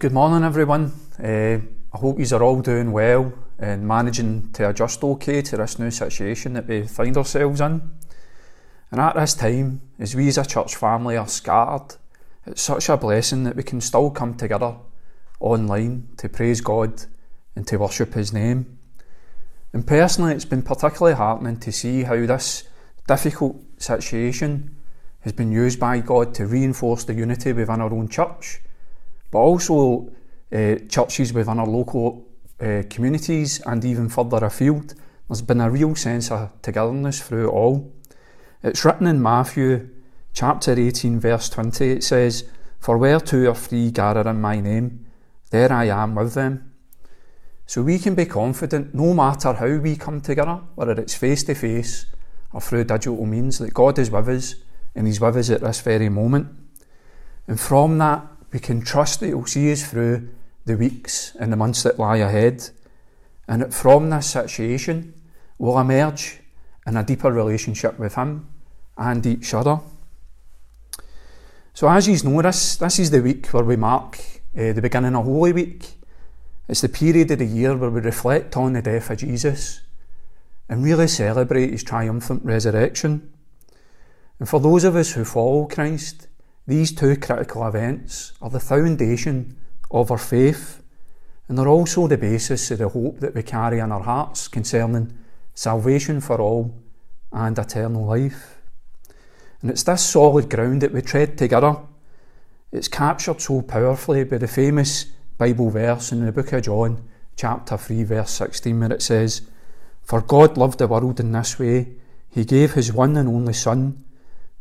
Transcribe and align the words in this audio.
Good 0.00 0.12
morning, 0.12 0.44
everyone. 0.44 0.94
Uh, 1.22 1.58
I 1.92 1.98
hope 1.98 2.18
you 2.18 2.34
are 2.34 2.42
all 2.42 2.62
doing 2.62 2.90
well 2.90 3.34
and 3.58 3.86
managing 3.86 4.50
to 4.52 4.70
adjust 4.70 5.04
okay 5.04 5.42
to 5.42 5.58
this 5.58 5.78
new 5.78 5.90
situation 5.90 6.54
that 6.54 6.66
we 6.66 6.86
find 6.86 7.18
ourselves 7.18 7.60
in. 7.60 7.82
And 8.90 8.98
at 8.98 9.14
this 9.14 9.34
time, 9.34 9.82
as 9.98 10.14
we 10.14 10.28
as 10.28 10.38
a 10.38 10.46
church 10.46 10.74
family 10.74 11.18
are 11.18 11.28
scattered, 11.28 11.96
it's 12.46 12.62
such 12.62 12.88
a 12.88 12.96
blessing 12.96 13.44
that 13.44 13.56
we 13.56 13.62
can 13.62 13.82
still 13.82 14.08
come 14.08 14.32
together 14.32 14.74
online 15.38 16.08
to 16.16 16.30
praise 16.30 16.62
God 16.62 17.04
and 17.54 17.66
to 17.66 17.76
worship 17.76 18.14
His 18.14 18.32
name. 18.32 18.78
And 19.74 19.86
personally, 19.86 20.32
it's 20.32 20.46
been 20.46 20.62
particularly 20.62 21.14
heartening 21.14 21.58
to 21.58 21.72
see 21.72 22.04
how 22.04 22.24
this 22.24 22.64
difficult 23.06 23.62
situation 23.76 24.76
has 25.20 25.34
been 25.34 25.52
used 25.52 25.78
by 25.78 26.00
God 26.00 26.32
to 26.36 26.46
reinforce 26.46 27.04
the 27.04 27.12
unity 27.12 27.52
within 27.52 27.82
our 27.82 27.92
own 27.92 28.08
church, 28.08 28.62
but 29.30 29.38
also 29.38 30.10
uh, 30.52 30.76
churches 30.88 31.32
within 31.32 31.58
our 31.58 31.66
local 31.66 32.26
uh, 32.60 32.82
communities 32.90 33.60
and 33.66 33.84
even 33.84 34.08
further 34.08 34.44
afield. 34.44 34.94
There's 35.28 35.42
been 35.42 35.60
a 35.60 35.70
real 35.70 35.94
sense 35.94 36.30
of 36.30 36.50
togetherness 36.62 37.20
through 37.22 37.48
it 37.48 37.52
all. 37.52 37.92
It's 38.62 38.84
written 38.84 39.06
in 39.06 39.22
Matthew 39.22 39.88
chapter 40.32 40.72
18, 40.72 41.20
verse 41.20 41.48
20. 41.48 41.90
It 41.90 42.04
says, 42.04 42.44
For 42.78 42.98
where 42.98 43.20
two 43.20 43.48
or 43.48 43.54
three 43.54 43.90
gather 43.90 44.28
in 44.28 44.40
my 44.40 44.60
name, 44.60 45.06
there 45.50 45.72
I 45.72 45.86
am 45.86 46.14
with 46.14 46.34
them. 46.34 46.72
So 47.66 47.82
we 47.82 48.00
can 48.00 48.16
be 48.16 48.26
confident 48.26 48.94
no 48.94 49.14
matter 49.14 49.52
how 49.52 49.76
we 49.76 49.94
come 49.94 50.20
together, 50.20 50.60
whether 50.74 51.00
it's 51.00 51.14
face 51.14 51.44
to 51.44 51.54
face 51.54 52.06
or 52.52 52.60
through 52.60 52.84
digital 52.84 53.24
means, 53.26 53.58
that 53.58 53.72
God 53.72 53.98
is 53.98 54.10
with 54.10 54.28
us 54.28 54.56
and 54.94 55.06
He's 55.06 55.20
with 55.20 55.36
us 55.36 55.50
at 55.50 55.60
this 55.60 55.80
very 55.80 56.08
moment. 56.08 56.48
And 57.46 57.60
from 57.60 57.98
that, 57.98 58.26
we 58.52 58.58
can 58.58 58.82
trust 58.82 59.20
that 59.20 59.26
He'll 59.26 59.46
see 59.46 59.72
us 59.72 59.88
through 59.88 60.28
the 60.64 60.76
weeks 60.76 61.34
and 61.38 61.52
the 61.52 61.56
months 61.56 61.82
that 61.82 61.98
lie 61.98 62.18
ahead. 62.18 62.70
And 63.48 63.62
that 63.62 63.74
from 63.74 64.10
this 64.10 64.30
situation, 64.30 65.14
we'll 65.58 65.78
emerge 65.78 66.40
in 66.86 66.96
a 66.96 67.04
deeper 67.04 67.32
relationship 67.32 67.98
with 67.98 68.14
Him 68.14 68.48
and 68.96 69.24
each 69.26 69.54
other. 69.54 69.80
So, 71.74 71.88
as 71.88 72.08
you 72.08 72.28
know, 72.28 72.42
this, 72.42 72.76
this 72.76 72.98
is 72.98 73.10
the 73.10 73.22
week 73.22 73.46
where 73.48 73.64
we 73.64 73.76
mark 73.76 74.18
uh, 74.56 74.72
the 74.72 74.82
beginning 74.82 75.16
of 75.16 75.24
Holy 75.24 75.52
Week. 75.52 75.86
It's 76.68 76.82
the 76.82 76.88
period 76.88 77.30
of 77.30 77.38
the 77.38 77.46
year 77.46 77.76
where 77.76 77.90
we 77.90 78.00
reflect 78.00 78.56
on 78.56 78.74
the 78.74 78.82
death 78.82 79.10
of 79.10 79.18
Jesus 79.18 79.80
and 80.68 80.84
really 80.84 81.08
celebrate 81.08 81.70
his 81.70 81.82
triumphant 81.82 82.44
resurrection. 82.44 83.32
And 84.38 84.48
for 84.48 84.60
those 84.60 84.84
of 84.84 84.94
us 84.94 85.12
who 85.12 85.24
follow 85.24 85.66
Christ, 85.66 86.28
these 86.70 86.92
two 86.92 87.16
critical 87.16 87.66
events 87.66 88.32
are 88.40 88.50
the 88.50 88.60
foundation 88.60 89.56
of 89.90 90.10
our 90.10 90.18
faith, 90.18 90.82
and 91.48 91.58
they're 91.58 91.68
also 91.68 92.06
the 92.06 92.16
basis 92.16 92.70
of 92.70 92.78
the 92.78 92.88
hope 92.88 93.20
that 93.20 93.34
we 93.34 93.42
carry 93.42 93.80
in 93.80 93.92
our 93.92 94.02
hearts 94.02 94.48
concerning 94.48 95.12
salvation 95.54 96.20
for 96.20 96.40
all 96.40 96.74
and 97.32 97.58
eternal 97.58 98.06
life. 98.06 98.60
And 99.60 99.70
it's 99.70 99.82
this 99.82 100.04
solid 100.04 100.48
ground 100.48 100.82
that 100.82 100.92
we 100.92 101.02
tread 101.02 101.36
together. 101.36 101.76
It's 102.72 102.88
captured 102.88 103.40
so 103.40 103.62
powerfully 103.62 104.24
by 104.24 104.38
the 104.38 104.48
famous 104.48 105.06
Bible 105.38 105.70
verse 105.70 106.12
in 106.12 106.24
the 106.24 106.32
book 106.32 106.52
of 106.52 106.62
John, 106.62 107.02
chapter 107.36 107.76
3, 107.76 108.04
verse 108.04 108.30
16, 108.30 108.78
where 108.78 108.92
it 108.92 109.02
says, 109.02 109.42
For 110.02 110.20
God 110.20 110.56
loved 110.56 110.78
the 110.78 110.86
world 110.86 111.18
in 111.18 111.32
this 111.32 111.58
way, 111.58 111.88
He 112.28 112.44
gave 112.44 112.74
His 112.74 112.92
one 112.92 113.16
and 113.16 113.28
only 113.28 113.54
Son 113.54 114.04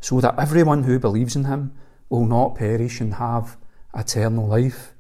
so 0.02 0.20
that 0.22 0.40
everyone 0.40 0.84
who 0.84 0.98
believes 0.98 1.36
in 1.36 1.46
him 1.46 1.74
will 2.10 2.26
not 2.26 2.56
perish 2.56 3.00
and 3.00 3.16
have 3.16 3.58
eternal 3.96 4.48
life. 4.48 4.94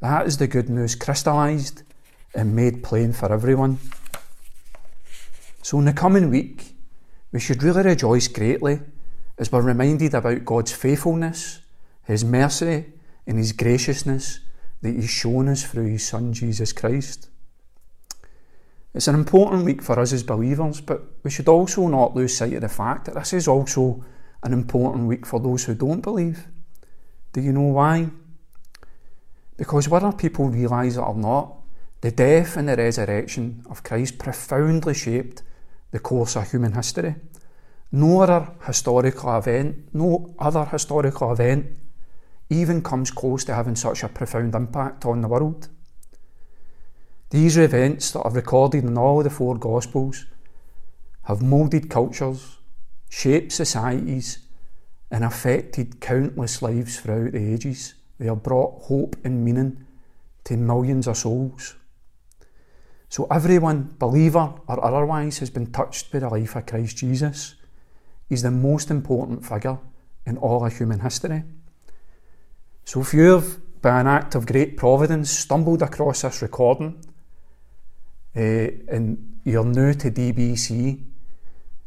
That 0.00 0.26
is 0.26 0.38
the 0.38 0.46
good 0.46 0.70
news 0.70 0.94
crystallised 0.94 1.82
and 2.34 2.56
made 2.56 2.82
plain 2.82 3.12
for 3.12 3.32
everyone. 3.32 3.78
So, 5.62 5.78
in 5.78 5.84
the 5.84 5.92
coming 5.92 6.30
week, 6.30 6.74
we 7.32 7.40
should 7.40 7.62
really 7.62 7.82
rejoice 7.82 8.28
greatly 8.28 8.80
as 9.38 9.52
we're 9.52 9.60
reminded 9.60 10.14
about 10.14 10.44
God's 10.44 10.72
faithfulness, 10.72 11.60
His 12.04 12.24
mercy, 12.24 12.86
and 13.26 13.38
His 13.38 13.52
graciousness 13.52 14.40
that 14.82 14.94
He's 14.94 15.10
shown 15.10 15.48
us 15.48 15.64
through 15.64 15.88
His 15.88 16.06
Son 16.06 16.32
Jesus 16.32 16.72
Christ. 16.72 17.28
It's 18.94 19.08
an 19.08 19.14
important 19.14 19.64
week 19.64 19.82
for 19.82 19.98
us 20.00 20.12
as 20.12 20.22
believers, 20.22 20.80
but 20.80 21.02
we 21.22 21.30
should 21.30 21.48
also 21.48 21.86
not 21.88 22.16
lose 22.16 22.36
sight 22.36 22.54
of 22.54 22.62
the 22.62 22.68
fact 22.68 23.04
that 23.04 23.14
this 23.14 23.32
is 23.32 23.46
also 23.46 24.04
an 24.42 24.52
important 24.52 25.06
week 25.06 25.26
for 25.26 25.40
those 25.40 25.64
who 25.64 25.74
don't 25.74 26.00
believe. 26.00 26.46
Do 27.32 27.40
you 27.40 27.52
know 27.52 27.72
why? 27.72 28.08
Because 29.56 29.88
whether 29.88 30.12
people 30.12 30.48
realise 30.48 30.96
it 30.96 31.00
or 31.00 31.14
not, 31.14 31.56
the 32.00 32.10
death 32.10 32.56
and 32.56 32.68
the 32.68 32.76
resurrection 32.76 33.62
of 33.68 33.82
Christ 33.82 34.18
profoundly 34.18 34.94
shaped 34.94 35.42
the 35.90 35.98
course 35.98 36.36
of 36.36 36.50
human 36.50 36.72
history. 36.72 37.14
No 37.92 38.22
other 38.22 38.48
historical 38.66 39.36
event, 39.36 39.92
no 39.92 40.34
other 40.38 40.64
historical 40.64 41.32
event 41.32 41.66
even 42.48 42.82
comes 42.82 43.10
close 43.10 43.44
to 43.44 43.54
having 43.54 43.76
such 43.76 44.02
a 44.02 44.08
profound 44.08 44.54
impact 44.54 45.04
on 45.04 45.20
the 45.20 45.28
world. 45.28 45.68
These 47.30 47.58
events 47.58 48.10
that 48.12 48.22
are 48.22 48.32
recorded 48.32 48.84
in 48.84 48.98
all 48.98 49.22
the 49.22 49.30
four 49.30 49.56
Gospels 49.56 50.26
have 51.24 51.42
moulded 51.42 51.90
cultures, 51.90 52.58
shaped 53.10 53.52
societies, 53.52 54.38
and 55.10 55.24
affected 55.24 56.00
countless 56.00 56.62
lives 56.62 57.00
throughout 57.00 57.32
the 57.32 57.52
ages. 57.52 57.94
They 58.18 58.26
have 58.26 58.42
brought 58.42 58.82
hope 58.82 59.16
and 59.24 59.44
meaning 59.44 59.84
to 60.44 60.56
millions 60.56 61.06
of 61.08 61.16
souls. 61.16 61.74
So 63.08 63.26
everyone, 63.30 63.94
believer 63.98 64.54
or 64.68 64.84
otherwise, 64.84 65.38
has 65.38 65.50
been 65.50 65.72
touched 65.72 66.12
by 66.12 66.20
the 66.20 66.28
life 66.28 66.54
of 66.54 66.66
Christ 66.66 66.96
Jesus. 66.98 67.56
He's 68.28 68.42
the 68.42 68.52
most 68.52 68.90
important 68.90 69.44
figure 69.44 69.78
in 70.24 70.36
all 70.36 70.64
of 70.64 70.76
human 70.76 71.00
history. 71.00 71.42
So 72.84 73.00
if 73.00 73.12
you've, 73.12 73.60
by 73.82 74.00
an 74.00 74.06
act 74.06 74.36
of 74.36 74.46
great 74.46 74.76
providence, 74.76 75.30
stumbled 75.30 75.82
across 75.82 76.22
this 76.22 76.40
recording, 76.40 77.04
uh, 78.36 78.40
and 78.40 79.40
you're 79.44 79.64
new 79.64 79.92
to 79.94 80.10
DBC, 80.10 81.02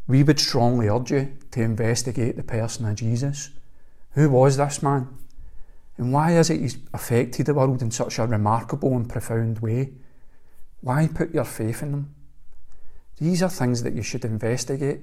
we 0.08 0.24
would 0.24 0.40
strongly 0.40 0.90
urge 0.90 1.12
you 1.12 1.38
to 1.52 1.62
investigate 1.62 2.36
the 2.36 2.44
person 2.44 2.86
of 2.86 2.96
Jesus. 2.96 3.50
Who 4.12 4.30
was 4.30 4.58
this 4.58 4.84
man? 4.84 5.08
And 5.98 6.12
why 6.12 6.38
is 6.38 6.50
it 6.50 6.62
he's 6.62 6.78
affected 6.94 7.46
the 7.46 7.54
world 7.54 7.82
in 7.82 7.92
such 7.92 8.20
a 8.20 8.26
remarkable 8.26 8.96
and 8.96 9.10
profound 9.10 9.60
way? 9.60 9.94
Why 10.82 11.08
put 11.08 11.34
your 11.34 11.46
faith 11.46 11.82
in 11.84 11.94
him? 11.94 12.16
These 13.18 13.44
are 13.44 13.50
things 13.50 13.84
that 13.84 13.94
you 13.94 14.02
should 14.02 14.26
investigate. 14.26 15.02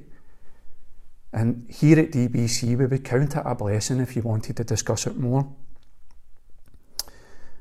And 1.32 1.70
here 1.70 1.98
at 1.98 2.10
DBC, 2.10 2.76
we 2.76 2.86
would 2.86 3.04
count 3.04 3.36
it 3.36 3.42
a 3.44 3.54
blessing 3.54 4.00
if 4.00 4.16
you 4.16 4.22
wanted 4.22 4.56
to 4.56 4.64
discuss 4.64 5.06
it 5.06 5.16
more. 5.16 5.48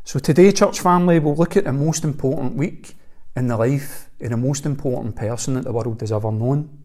So 0.03 0.17
today, 0.17 0.51
church 0.51 0.79
family, 0.79 1.19
we'll 1.19 1.35
look 1.35 1.55
at 1.55 1.65
the 1.65 1.71
most 1.71 2.03
important 2.03 2.55
week 2.55 2.95
in 3.35 3.47
the 3.47 3.55
life 3.55 4.09
of 4.19 4.31
the 4.31 4.37
most 4.37 4.65
important 4.65 5.15
person 5.15 5.53
that 5.53 5.65
the 5.65 5.71
world 5.71 6.01
has 6.01 6.11
ever 6.11 6.31
known. 6.31 6.79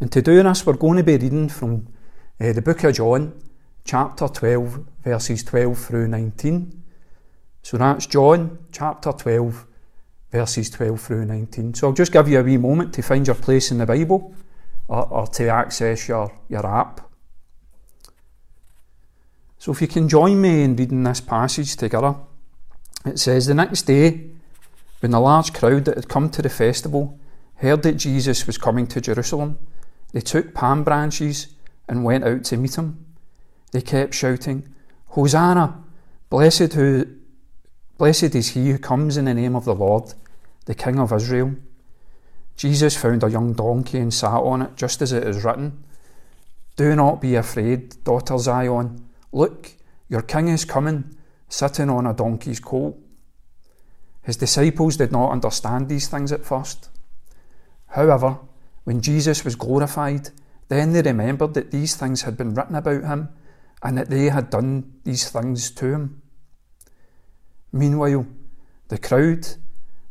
And 0.00 0.10
to 0.12 0.22
do 0.22 0.42
this, 0.42 0.64
we're 0.64 0.72
going 0.74 0.96
to 0.96 1.02
be 1.02 1.18
reading 1.18 1.50
from 1.50 1.86
uh, 2.40 2.52
the 2.54 2.62
book 2.62 2.82
of 2.84 2.94
John, 2.94 3.34
chapter 3.84 4.28
12, 4.28 4.86
verses 5.04 5.44
12 5.44 5.78
through 5.78 6.08
19. 6.08 6.82
So 7.62 7.76
that's 7.76 8.06
John, 8.06 8.58
chapter 8.72 9.12
12, 9.12 9.66
verses 10.32 10.70
12 10.70 11.00
through 11.00 11.26
19. 11.26 11.74
So 11.74 11.88
I'll 11.88 11.92
just 11.92 12.12
give 12.12 12.28
you 12.28 12.40
a 12.40 12.42
wee 12.42 12.56
moment 12.56 12.94
to 12.94 13.02
find 13.02 13.26
your 13.26 13.36
place 13.36 13.70
in 13.70 13.76
the 13.76 13.84
Bible 13.84 14.34
or, 14.88 15.06
or 15.12 15.26
to 15.26 15.48
access 15.48 16.08
your, 16.08 16.32
your 16.48 16.66
app. 16.66 17.02
So 19.58 19.72
if 19.72 19.82
you 19.82 19.88
can 19.88 20.08
join 20.08 20.40
me 20.40 20.62
in 20.62 20.76
reading 20.76 21.02
this 21.02 21.20
passage 21.20 21.76
together, 21.76 22.16
it 23.04 23.18
says, 23.18 23.46
The 23.46 23.54
next 23.54 23.82
day, 23.82 24.30
when 25.00 25.10
the 25.12 25.20
large 25.20 25.52
crowd 25.52 25.84
that 25.84 25.96
had 25.96 26.08
come 26.08 26.30
to 26.30 26.40
the 26.40 26.48
festival 26.48 27.18
heard 27.56 27.82
that 27.82 27.98
Jesus 27.98 28.46
was 28.46 28.56
coming 28.56 28.86
to 28.86 29.02
Jerusalem, 29.02 29.58
they 30.12 30.20
took 30.20 30.54
palm 30.54 30.84
branches 30.84 31.48
and 31.88 32.04
went 32.04 32.24
out 32.24 32.44
to 32.44 32.56
meet 32.56 32.76
him. 32.76 33.04
They 33.72 33.80
kept 33.80 34.14
shouting, 34.14 34.68
Hosanna! 35.08 35.82
Blessed 36.28 36.72
who 36.74 37.06
blessed 37.98 38.34
is 38.34 38.50
he 38.50 38.70
who 38.70 38.78
comes 38.78 39.16
in 39.16 39.24
the 39.24 39.34
name 39.34 39.56
of 39.56 39.64
the 39.64 39.74
Lord, 39.74 40.14
the 40.66 40.74
King 40.74 40.98
of 40.98 41.12
Israel. 41.12 41.54
Jesus 42.56 42.96
found 42.96 43.24
a 43.24 43.30
young 43.30 43.52
donkey 43.52 43.98
and 43.98 44.12
sat 44.12 44.32
on 44.32 44.62
it, 44.62 44.76
just 44.76 45.02
as 45.02 45.12
it 45.12 45.26
is 45.26 45.44
written. 45.44 45.82
Do 46.76 46.94
not 46.94 47.20
be 47.20 47.34
afraid, 47.34 48.02
daughter 48.04 48.38
Zion. 48.38 49.08
Look, 49.32 49.72
your 50.08 50.22
king 50.22 50.48
is 50.48 50.64
coming, 50.64 51.16
sitting 51.48 51.90
on 51.90 52.06
a 52.06 52.14
donkey's 52.14 52.60
colt. 52.60 52.96
His 54.22 54.36
disciples 54.36 54.96
did 54.96 55.12
not 55.12 55.30
understand 55.30 55.88
these 55.88 56.08
things 56.08 56.32
at 56.32 56.44
first. 56.44 56.88
However, 57.88 58.38
when 58.84 59.00
Jesus 59.00 59.44
was 59.44 59.56
glorified, 59.56 60.30
then 60.68 60.92
they 60.92 61.02
remembered 61.02 61.54
that 61.54 61.70
these 61.70 61.96
things 61.96 62.22
had 62.22 62.36
been 62.36 62.54
written 62.54 62.76
about 62.76 63.04
him 63.04 63.28
and 63.82 63.98
that 63.98 64.10
they 64.10 64.28
had 64.28 64.50
done 64.50 64.92
these 65.04 65.28
things 65.28 65.70
to 65.72 65.86
him. 65.86 66.22
Meanwhile, 67.72 68.26
the 68.88 68.98
crowd, 68.98 69.46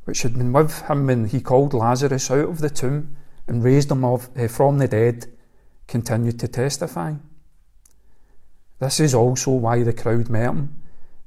which 0.06 0.21
had 0.21 0.38
been 0.38 0.54
with 0.54 0.81
him 0.88 1.07
when 1.07 1.25
he 1.25 1.42
called 1.42 1.74
Lazarus 1.74 2.31
out 2.31 2.50
of 2.50 2.60
the 2.60 2.69
tomb 2.69 3.16
and 3.48 3.63
raised 3.63 3.92
him 3.92 4.06
of, 4.06 4.30
uh, 4.38 4.48
from 4.48 4.77
the 4.77 4.88
dead, 4.88 5.25
continued 5.88 6.39
to 6.39 6.48
testify. 6.48 7.13
This 8.80 9.00
is 9.00 9.13
also 9.13 9.51
why 9.51 9.83
the 9.83 9.94
crowd 9.94 10.30
met 10.30 10.50
him, 10.50 10.81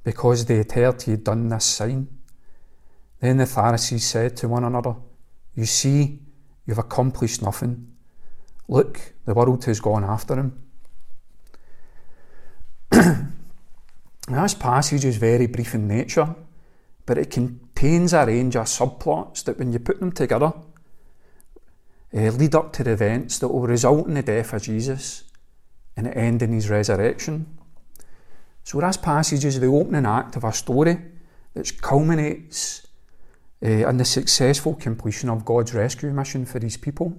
because 0.05 0.47
they 0.47 0.57
had 0.57 0.73
heard 0.73 1.03
he 1.03 1.13
had 1.13 1.25
done 1.25 1.49
this 1.49 1.65
sign. 1.65 2.09
Then 3.21 3.37
the 3.37 3.47
Pharisees 3.47 4.07
said 4.07 4.37
to 4.39 4.49
one 4.49 4.65
another, 4.65 4.97
You 5.55 5.67
see, 5.67 6.19
you've 6.67 6.79
accomplished 6.79 7.43
nothing. 7.43 7.93
Look, 8.69 9.13
the 9.25 9.35
world 9.35 9.65
has 9.65 9.81
gone 9.81 10.05
after 10.05 10.37
him. 10.37 10.63
now, 14.29 14.43
this 14.43 14.55
passage 14.55 15.05
is 15.05 15.17
very 15.17 15.47
brief 15.47 15.75
in 15.75 15.89
nature, 15.89 16.35
but 17.07 17.19
it 17.19 17.31
contains 17.31 18.13
a 18.13 18.27
range 18.27 18.57
of 18.57 18.67
subplots 18.67 19.45
that, 19.45 19.59
when 19.59 19.73
you 19.73 19.79
put 19.79 20.01
them 20.01 20.13
together, 20.13 20.53
uh, 22.15 22.31
lead 22.31 22.55
up 22.55 22.73
to 22.75 22.85
the 22.85 22.93
events 22.93 23.39
that 23.39 23.49
will 23.49 23.67
result 23.67 24.07
in 24.07 24.15
the 24.15 24.23
death 24.23 24.53
of 24.53 24.63
Jesus 24.63 25.25
and 25.97 26.07
the 26.07 26.17
end 26.17 26.43
in 26.43 26.53
his 26.53 26.69
resurrection. 26.69 27.59
So, 28.65 28.81
this 28.81 28.97
passage 28.97 29.45
is 29.45 29.59
the 29.59 29.67
opening 29.67 30.07
act 30.07 30.37
of 30.37 30.45
a 30.45 30.53
story 30.53 30.99
that 31.55 31.83
culminates 31.83 32.87
uh, 33.65 33.89
in 33.89 33.97
the 33.97 34.05
successful 34.05 34.75
completion 34.75 35.29
of 35.29 35.45
God's 35.45 35.75
rescue 35.75 36.11
mission 36.11 36.45
for 36.45 36.59
his 36.61 36.77
people. 36.77 37.17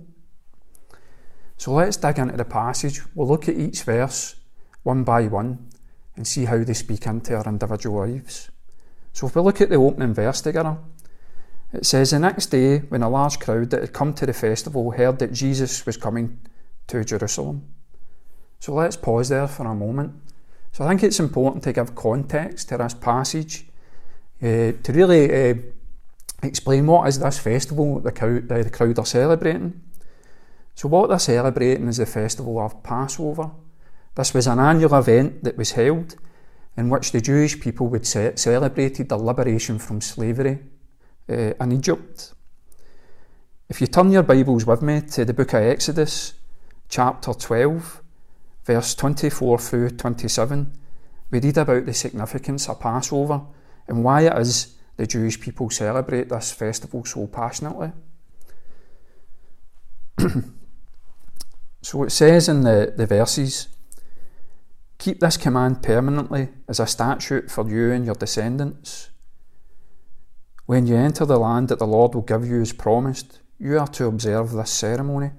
So, 1.58 1.74
let's 1.74 1.98
dig 1.98 2.20
into 2.20 2.36
the 2.36 2.46
passage. 2.46 3.02
We'll 3.16 3.28
look 3.28 3.48
at 3.48 3.56
each 3.56 3.84
verse 3.84 4.36
one 4.84 5.04
by 5.04 5.28
one 5.28 5.70
and 6.16 6.28
see 6.28 6.46
how 6.46 6.64
they 6.64 6.74
speak 6.74 7.06
into 7.06 7.36
our 7.36 7.46
individual 7.46 8.06
lives. 8.06 8.50
So, 9.14 9.28
if 9.28 9.36
we 9.36 9.42
look 9.42 9.62
at 9.62 9.70
the 9.70 9.76
opening 9.76 10.14
verse 10.14 10.42
together, 10.42 10.78
it 11.72 11.86
says, 11.86 12.12
The 12.12 12.20
next 12.20 12.48
day, 12.48 12.80
when 12.80 13.04
a 13.04 13.10
large 13.10 13.40
crowd 13.40 13.70
that 13.70 13.82
had 13.82 13.94
come 13.94 14.14
to 14.16 14.26
the 14.26 14.34
festival 14.34 14.92
heard 14.92 15.20
that 15.20 15.34
Jesus 15.34 15.86
was 15.86 15.98
coming 15.98 16.40
to 16.88 17.06
Jerusalem. 17.06 17.64
So, 18.60 18.74
let's 18.74 18.98
pause 18.98 19.30
there 19.30 19.48
for 19.48 19.66
a 19.66 19.76
moment. 19.76 20.14
So, 20.72 20.84
I 20.84 20.90
think 20.90 21.04
it's 21.04 21.20
important 21.20 21.64
to 21.64 21.74
give 21.74 21.96
context 21.96 22.70
to 22.70 22.78
this 22.78 22.94
passage 22.94 23.66
uh, 24.42 24.74
to 24.84 24.92
really 24.94 25.52
uh, 25.52 25.54
explain 26.44 26.88
what 26.88 27.08
is 27.08 27.20
this 27.20 27.40
festival 27.40 28.00
the 28.00 28.12
crowd, 28.12 28.48
the 28.50 28.70
crowd 28.70 29.00
are 29.00 29.06
celebrating. 29.06 29.82
So, 30.76 30.88
what 30.88 31.10
they're 31.10 31.20
celebrating 31.20 31.88
is 31.88 31.98
the 31.98 32.06
festival 32.06 32.60
of 32.60 32.84
Passover. 32.84 33.52
This 34.16 34.34
was 34.34 34.48
an 34.48 34.60
annual 34.60 34.96
event 34.96 35.44
that 35.44 35.58
was 35.58 35.72
held 35.72 36.16
in 36.76 36.90
which 36.90 37.12
the 37.12 37.22
Jewish 37.22 37.60
people 37.60 37.88
would 37.88 38.06
ce- 38.06 38.40
celebrated 38.40 39.10
their 39.10 39.18
liberation 39.18 39.80
from 39.80 40.02
slavery 40.02 40.60
uh, 41.30 41.54
in 41.60 41.72
Egypt. 41.72 42.34
If 43.70 43.82
you 43.82 43.88
turn 43.88 44.12
your 44.12 44.24
Bibles 44.24 44.66
with 44.66 44.82
me 44.82 45.02
to 45.02 45.26
the 45.26 45.34
book 45.34 45.54
of 45.54 45.64
Exodus, 45.64 46.34
chapter 46.90 47.34
12, 47.34 48.02
verse 48.66 48.96
24 48.96 49.60
through 49.60 49.90
27, 49.92 50.78
we 51.32 51.40
read 51.40 51.58
about 51.58 51.86
the 51.86 51.94
significance 51.94 52.70
of 52.70 52.80
Passover 52.80 53.42
and 53.88 54.04
why 54.04 54.22
it 54.22 54.38
is 54.38 54.76
the 54.98 55.08
Jewish 55.08 55.40
people 55.40 55.70
celebrate 55.70 56.30
this 56.30 56.52
festival 56.52 57.06
so 57.06 57.28
passionately. 57.28 57.92
so 61.82 62.04
it 62.04 62.12
says 62.12 62.48
in 62.48 62.62
the, 62.62 62.94
the 62.96 63.06
verses, 63.06 63.70
Keep 65.00 65.20
this 65.20 65.36
command 65.36 65.84
permanently 65.84 66.50
as 66.68 66.80
a 66.80 66.88
statute 66.88 67.52
for 67.52 67.70
you 67.70 67.92
and 67.92 68.06
your 68.06 68.16
descendants. 68.16 69.10
When 70.66 70.88
you 70.88 70.96
enter 70.96 71.26
the 71.26 71.38
land 71.38 71.68
that 71.68 71.80
the 71.80 71.88
Lord 71.88 72.16
will 72.16 72.22
give 72.22 72.48
you 72.48 72.62
as 72.62 72.72
promised, 72.72 73.42
you 73.60 73.78
are 73.78 73.88
to 73.88 74.06
observe 74.06 74.52
this 74.52 74.72
ceremony. 74.72 75.32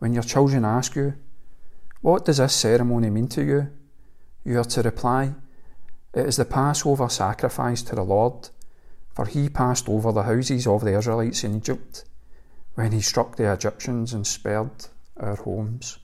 When 0.00 0.14
your 0.14 0.24
children 0.24 0.64
ask 0.64 0.96
you, 0.96 1.14
What 2.00 2.24
does 2.24 2.38
this 2.38 2.54
ceremony 2.54 3.10
mean 3.10 3.28
to 3.28 3.44
you? 3.44 3.70
you 4.44 4.58
are 4.58 4.64
to 4.64 4.82
reply, 4.82 5.34
It 6.12 6.26
is 6.26 6.36
the 6.36 6.44
Passover 6.44 7.08
sacrifice 7.08 7.82
to 7.82 7.94
the 7.94 8.02
Lord, 8.02 8.48
for 9.12 9.26
he 9.26 9.48
passed 9.48 9.88
over 9.88 10.12
the 10.12 10.24
houses 10.24 10.66
of 10.66 10.84
the 10.84 10.96
Israelites 10.96 11.44
in 11.44 11.56
Egypt 11.56 12.04
when 12.74 12.92
he 12.92 13.00
struck 13.00 13.36
the 13.36 13.52
Egyptians 13.52 14.12
and 14.12 14.26
spared 14.26 14.86
our 15.16 15.36
homes. 15.36 15.98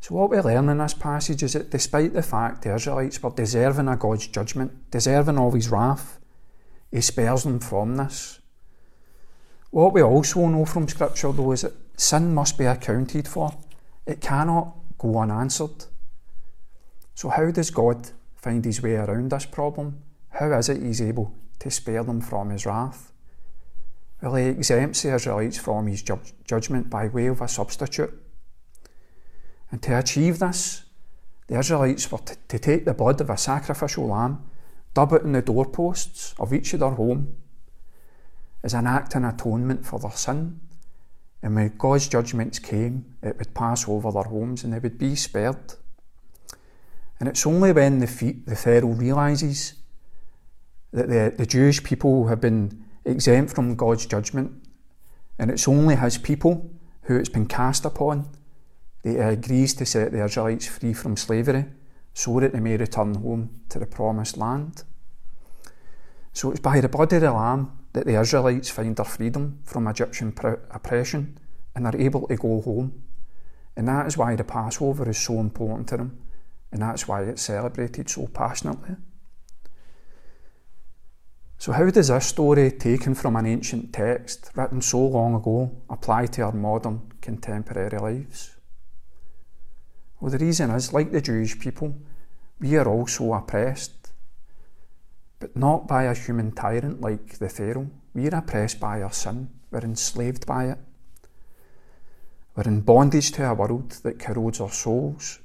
So, 0.00 0.16
what 0.16 0.30
we 0.30 0.38
learn 0.38 0.68
in 0.68 0.78
this 0.78 0.92
passage 0.92 1.42
is 1.42 1.54
that 1.54 1.70
despite 1.70 2.12
the 2.12 2.22
fact 2.22 2.62
the 2.62 2.74
Israelites 2.74 3.22
were 3.22 3.30
deserving 3.30 3.88
of 3.88 3.98
God's 3.98 4.26
judgment, 4.26 4.90
deserving 4.90 5.38
of 5.38 5.54
his 5.54 5.70
wrath, 5.70 6.18
he 6.90 7.00
spares 7.00 7.44
them 7.44 7.58
from 7.58 7.96
this. 7.96 8.38
What 9.70 9.94
we 9.94 10.02
also 10.02 10.46
know 10.46 10.66
from 10.66 10.88
Scripture, 10.88 11.32
though, 11.32 11.52
is 11.52 11.62
that 11.62 11.72
sin 11.96 12.34
must 12.34 12.58
be 12.58 12.66
accounted 12.66 13.26
for. 13.26 13.56
It 14.06 14.20
cannot 14.20 14.76
go 14.98 15.18
unanswered. 15.18 15.86
So, 17.14 17.28
how 17.28 17.50
does 17.50 17.70
God 17.70 18.10
find 18.34 18.64
his 18.64 18.82
way 18.82 18.96
around 18.96 19.30
this 19.30 19.46
problem? 19.46 20.02
How 20.30 20.52
is 20.58 20.68
it 20.68 20.82
he's 20.82 21.00
able 21.00 21.34
to 21.60 21.70
spare 21.70 22.02
them 22.02 22.20
from 22.20 22.50
his 22.50 22.66
wrath? 22.66 23.12
Well, 24.20 24.34
he 24.34 24.46
exempts 24.46 25.02
the 25.02 25.14
Israelites 25.14 25.58
from 25.58 25.86
his 25.86 26.02
ju- 26.02 26.20
judgment 26.44 26.90
by 26.90 27.08
way 27.08 27.26
of 27.26 27.40
a 27.40 27.48
substitute. 27.48 28.12
And 29.70 29.82
to 29.82 29.98
achieve 29.98 30.38
this, 30.38 30.84
the 31.46 31.58
Israelites 31.58 32.10
were 32.10 32.18
t- 32.18 32.34
to 32.48 32.58
take 32.58 32.84
the 32.84 32.94
blood 32.94 33.20
of 33.20 33.30
a 33.30 33.36
sacrificial 33.36 34.06
lamb, 34.06 34.44
dub 34.94 35.12
it 35.12 35.22
in 35.22 35.32
the 35.32 35.42
doorposts 35.42 36.34
of 36.38 36.52
each 36.52 36.72
of 36.72 36.80
their 36.80 36.90
home 36.90 37.36
as 38.62 38.72
an 38.72 38.86
act 38.86 39.14
in 39.14 39.24
atonement 39.24 39.84
for 39.84 39.98
their 39.98 40.10
sin. 40.10 40.58
And 41.42 41.54
when 41.54 41.76
God's 41.76 42.08
judgments 42.08 42.58
came, 42.58 43.04
it 43.22 43.36
would 43.38 43.54
pass 43.54 43.86
over 43.86 44.10
their 44.10 44.22
homes 44.22 44.64
and 44.64 44.72
they 44.72 44.78
would 44.78 44.98
be 44.98 45.14
spared. 45.14 45.74
And 47.20 47.28
it's 47.28 47.46
only 47.46 47.72
when 47.72 48.00
the, 48.00 48.36
the 48.46 48.56
Pharaoh 48.56 48.88
realises 48.88 49.74
that 50.92 51.08
the, 51.08 51.34
the 51.36 51.46
Jewish 51.46 51.82
people 51.82 52.26
have 52.28 52.40
been 52.40 52.84
exempt 53.04 53.54
from 53.54 53.76
God's 53.76 54.06
judgment, 54.06 54.52
and 55.38 55.50
it's 55.50 55.68
only 55.68 55.96
his 55.96 56.18
people 56.18 56.70
who 57.02 57.16
it's 57.16 57.28
been 57.28 57.46
cast 57.46 57.84
upon 57.84 58.28
that 59.02 59.10
he 59.10 59.18
agrees 59.18 59.74
to 59.74 59.86
set 59.86 60.12
the 60.12 60.24
Israelites 60.24 60.66
free 60.66 60.92
from 60.92 61.16
slavery 61.16 61.66
so 62.14 62.40
that 62.40 62.52
they 62.52 62.60
may 62.60 62.76
return 62.76 63.14
home 63.14 63.50
to 63.68 63.78
the 63.78 63.86
promised 63.86 64.36
land. 64.36 64.84
So 66.32 66.50
it's 66.50 66.60
by 66.60 66.80
the 66.80 66.88
blood 66.88 67.12
of 67.12 67.20
the 67.20 67.32
Lamb 67.32 67.72
that 67.92 68.06
the 68.06 68.18
Israelites 68.20 68.70
find 68.70 68.96
their 68.96 69.04
freedom 69.04 69.60
from 69.64 69.86
Egyptian 69.86 70.34
oppression 70.70 71.38
and 71.74 71.86
are 71.86 71.96
able 71.96 72.26
to 72.28 72.36
go 72.36 72.60
home. 72.60 73.02
And 73.76 73.88
that 73.88 74.06
is 74.06 74.16
why 74.16 74.36
the 74.36 74.44
Passover 74.44 75.08
is 75.10 75.18
so 75.18 75.40
important 75.40 75.88
to 75.88 75.96
them, 75.96 76.18
and 76.74 76.82
that's 76.82 77.06
why 77.06 77.22
it's 77.22 77.42
celebrated 77.42 78.10
so 78.10 78.26
passionately. 78.26 78.96
So, 81.56 81.70
how 81.70 81.88
does 81.88 82.08
this 82.08 82.26
story, 82.26 82.72
taken 82.72 83.14
from 83.14 83.36
an 83.36 83.46
ancient 83.46 83.92
text 83.92 84.50
written 84.56 84.82
so 84.82 85.06
long 85.06 85.36
ago, 85.36 85.70
apply 85.88 86.26
to 86.26 86.42
our 86.42 86.52
modern 86.52 87.12
contemporary 87.20 87.96
lives? 87.96 88.56
Well, 90.18 90.32
the 90.32 90.38
reason 90.38 90.70
is, 90.72 90.92
like 90.92 91.12
the 91.12 91.20
Jewish 91.20 91.60
people, 91.60 91.94
we 92.58 92.76
are 92.76 92.88
also 92.88 93.32
oppressed, 93.34 94.10
but 95.38 95.56
not 95.56 95.86
by 95.86 96.02
a 96.04 96.14
human 96.14 96.50
tyrant 96.50 97.00
like 97.00 97.38
the 97.38 97.48
Pharaoh. 97.48 97.88
We 98.14 98.26
are 98.26 98.38
oppressed 98.38 98.80
by 98.80 99.00
our 99.00 99.12
sin, 99.12 99.48
we're 99.70 99.78
enslaved 99.78 100.44
by 100.44 100.70
it. 100.70 100.78
We're 102.56 102.64
in 102.64 102.80
bondage 102.80 103.30
to 103.32 103.48
a 103.48 103.54
world 103.54 103.92
that 104.02 104.18
corrodes 104.18 104.60
our 104.60 104.72
souls 104.72 105.38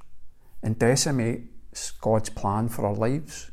and 0.62 0.78
decimates 0.78 1.90
God's 2.00 2.30
plan 2.30 2.68
for 2.68 2.86
our 2.86 2.94
lives. 2.94 3.50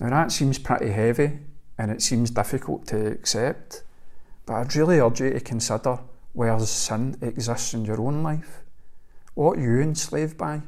Now, 0.00 0.10
that 0.10 0.32
seems 0.32 0.58
pretty 0.58 0.90
heavy 0.90 1.38
and 1.78 1.90
it 1.90 2.02
seems 2.02 2.30
difficult 2.30 2.86
to 2.88 3.06
accept, 3.06 3.82
but 4.46 4.54
I'd 4.54 4.76
really 4.76 4.98
urge 4.98 5.20
you 5.20 5.30
to 5.30 5.40
consider 5.40 5.98
where 6.32 6.58
sin 6.60 7.16
exists 7.20 7.74
in 7.74 7.84
your 7.84 8.00
own 8.00 8.22
life. 8.22 8.62
What 9.34 9.58
are 9.58 9.62
you 9.62 9.80
enslaved 9.80 10.36
by? 10.36 10.54
Are 10.54 10.62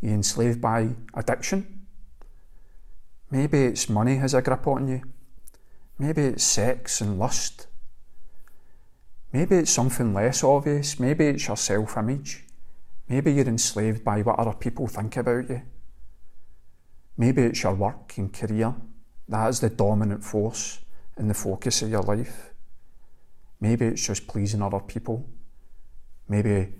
you 0.00 0.10
enslaved 0.10 0.60
by 0.60 0.90
addiction? 1.14 1.86
Maybe 3.30 3.64
it's 3.64 3.88
money 3.88 4.16
has 4.16 4.34
a 4.34 4.42
grip 4.42 4.66
on 4.66 4.88
you. 4.88 5.02
Maybe 5.98 6.22
it's 6.22 6.44
sex 6.44 7.00
and 7.00 7.18
lust. 7.18 7.66
Maybe 9.32 9.56
it's 9.56 9.70
something 9.70 10.14
less 10.14 10.42
obvious. 10.42 10.98
Maybe 10.98 11.26
it's 11.26 11.46
your 11.46 11.56
self 11.56 11.96
image. 11.96 12.44
Maybe 13.08 13.32
you're 13.32 13.48
enslaved 13.48 14.04
by 14.04 14.22
what 14.22 14.38
other 14.38 14.52
people 14.52 14.86
think 14.86 15.16
about 15.16 15.48
you. 15.48 15.62
Maybe 17.16 17.42
it's 17.42 17.62
your 17.62 17.74
work 17.74 18.16
and 18.18 18.32
career. 18.32 18.74
That 19.28 19.48
is 19.48 19.60
the 19.60 19.70
dominant 19.70 20.22
force 20.24 20.80
and 21.16 21.28
the 21.28 21.34
focus 21.34 21.82
of 21.82 21.90
your 21.90 22.02
life. 22.02 22.52
Maybe 23.60 23.86
it's 23.86 24.06
just 24.06 24.26
pleasing 24.26 24.62
other 24.62 24.80
people. 24.80 25.28
Maybe 26.28 26.74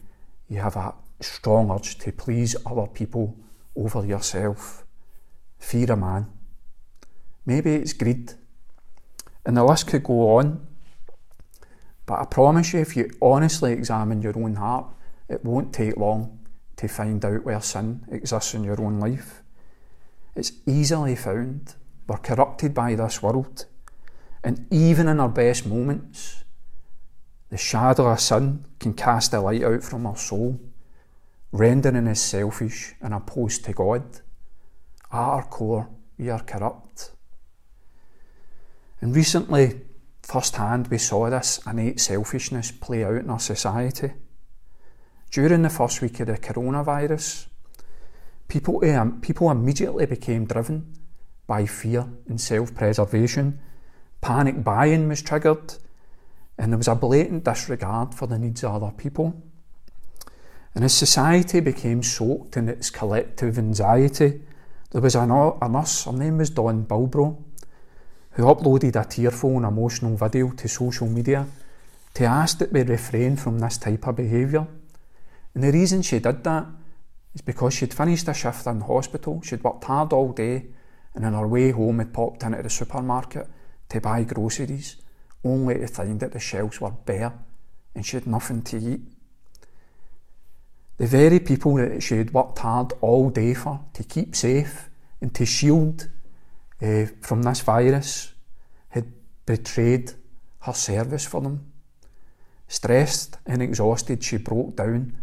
you 0.49 0.61
have 0.61 0.77
a 0.77 0.95
strong 1.21 1.71
urge 1.71 1.99
to 1.99 2.13
please 2.13 2.57
other 2.65 2.87
people 2.87 3.37
over 3.75 4.05
yourself. 4.05 4.85
fear 5.59 5.93
of 5.93 5.99
man. 5.99 6.27
Maybe 7.45 7.75
it's 7.75 7.93
greed. 7.93 8.33
And 9.45 9.57
the 9.57 9.65
list 9.65 9.89
could 9.89 10.05
go 10.05 10.37
on. 10.39 10.67
But 12.07 12.21
I 12.21 12.25
promise 12.27 12.73
you, 12.73 12.81
if 12.81 12.97
you 12.97 13.11
honestly 13.21 13.73
examine 13.73 14.23
your 14.23 14.39
own 14.39 14.55
heart, 14.55 14.87
it 15.29 15.45
won't 15.45 15.73
take 15.73 15.97
long 15.97 16.39
to 16.77 16.89
find 16.89 17.25
out 17.25 17.45
where 17.45 17.61
sin 17.61 18.05
exists 18.11 18.55
in 18.55 18.65
your 18.65 18.81
own 18.81 19.01
life. 19.01 19.43
It's 20.35 20.53
easily 20.67 21.17
found. 21.17 21.75
We're 22.07 22.19
corrupted 22.19 22.73
by 22.73 22.95
this 22.95 23.23
world. 23.23 23.67
And 24.45 24.67
even 24.73 25.09
in 25.09 25.21
our 25.21 25.29
best 25.29 25.67
moments, 25.67 26.45
the 27.51 27.57
shadow 27.57 28.07
of 28.07 28.21
sin 28.21 28.65
can 28.79 28.95
cast 28.95 29.35
a 29.35 29.41
light 29.41 29.65
out 29.65 29.83
from 29.83 30.07
our 30.07 30.17
soul, 30.17 30.61
rendering 31.51 32.07
us 32.09 32.21
selfish 32.21 32.95
and 33.01 33.13
opposed 33.13 33.65
to 33.65 33.73
God. 33.73 34.05
At 35.11 35.19
our 35.19 35.45
core, 35.45 35.89
we 36.19 36.31
are 36.31 36.43
corrupt. 36.43 37.13
And 39.01 39.15
recently, 39.15 39.81
firsthand, 40.23 40.89
we 40.89 40.99
saw 40.99 41.31
this 41.31 41.61
innate 41.67 42.01
selfishness 42.01 42.71
play 42.71 43.05
out 43.05 43.17
in 43.17 43.31
our 43.31 43.41
society. 43.41 44.13
During 45.31 45.63
the 45.63 45.71
first 45.71 46.01
week 46.01 46.21
of 46.21 46.27
the 46.29 46.39
coronavirus, 46.39 47.47
people, 48.49 48.83
um, 48.85 49.21
people 49.21 49.51
immediately 49.51 50.07
became 50.07 50.47
driven 50.47 50.95
by 51.47 51.67
fear 51.67 52.07
and 52.29 52.41
self 52.41 52.75
preservation. 52.75 53.61
Panic 54.21 54.65
buying 54.65 55.09
was 55.09 55.23
triggered, 55.23 55.75
and 56.57 56.73
there 56.73 56.79
was 56.79 56.89
a 56.89 56.95
blatant 56.95 57.45
disregard 57.45 58.15
for 58.15 58.27
the 58.27 58.39
needs 58.39 58.65
of 58.65 58.83
other 58.83 58.93
people. 58.97 59.43
And 60.75 60.85
as 60.85 60.95
society 60.95 61.61
became 61.61 62.03
soaked 62.03 62.57
in 62.57 62.69
its 62.69 62.91
collective 62.91 63.59
anxiety, 63.59 64.43
there 64.91 65.03
was 65.03 65.15
a, 65.15 65.21
a 65.21 65.69
nurse, 65.69 66.05
her 66.05 66.13
name 66.13 66.39
was 66.39 66.51
Dawn 66.51 66.85
Bilbrough, 66.87 67.37
who 68.33 68.45
uploaded 68.45 68.97
a 68.97 69.05
tearful 69.05 69.57
and 69.57 69.67
emotional 69.67 70.17
video 70.17 70.51
to 70.53 70.69
social 70.69 71.07
media 71.07 71.47
to 72.15 72.25
ask 72.25 72.59
that 72.59 72.73
we 72.73 72.83
refrain 72.83 73.37
from 73.37 73.59
this 73.59 73.77
type 73.79 74.07
of 74.07 74.17
behaviour. 74.17 74.67
And 75.59 75.65
the 75.65 75.77
reason 75.77 76.03
she 76.03 76.21
did 76.21 76.45
that 76.45 76.67
is 77.35 77.41
because 77.41 77.75
she'd 77.75 77.93
finished 77.93 78.29
a 78.29 78.33
shift 78.33 78.65
in 78.69 78.81
hospital, 78.81 79.43
she'd 79.43 79.65
worked 79.65 79.83
hard 79.83 80.13
all 80.13 80.31
day, 80.31 80.67
and 81.17 81.27
on 81.27 81.33
her 81.33 81.49
way 81.49 81.73
home 81.73 81.99
had 81.99 82.13
popped 82.13 82.45
into 82.45 82.63
the 82.63 82.71
supermarket 82.71 83.49
to 83.89 84.01
buy 84.01 84.23
groceries, 84.23 84.99
only 85.43 85.81
to 85.81 85.89
find 85.89 86.21
that 86.21 86.33
the 86.33 86.39
shelves 86.39 86.81
were 86.81 86.93
bare 86.93 87.33
and 87.93 88.07
she 88.07 88.19
had 88.19 88.29
nothing 88.29 88.63
to 88.63 88.77
eat. 88.79 89.01
The 90.97 91.09
very 91.09 91.41
people 91.41 91.75
that 91.75 92.05
she 92.05 92.19
had 92.19 92.33
worked 92.33 92.61
hard 92.61 92.93
all 93.01 93.29
day 93.29 93.55
for 93.55 93.81
to 93.95 94.05
keep 94.05 94.37
safe 94.37 94.89
and 95.21 95.35
to 95.35 95.45
shield 95.45 96.09
uh, 96.81 97.07
from 97.21 97.43
this 97.43 97.63
virus 97.63 98.33
had 98.91 99.13
betrayed 99.45 100.13
her 100.61 100.73
service 100.73 101.27
for 101.27 101.41
them. 101.41 101.73
Stressed 102.69 103.39
and 103.45 103.61
exhausted, 103.61 104.23
she 104.23 104.37
broke 104.37 104.77
down 104.77 105.17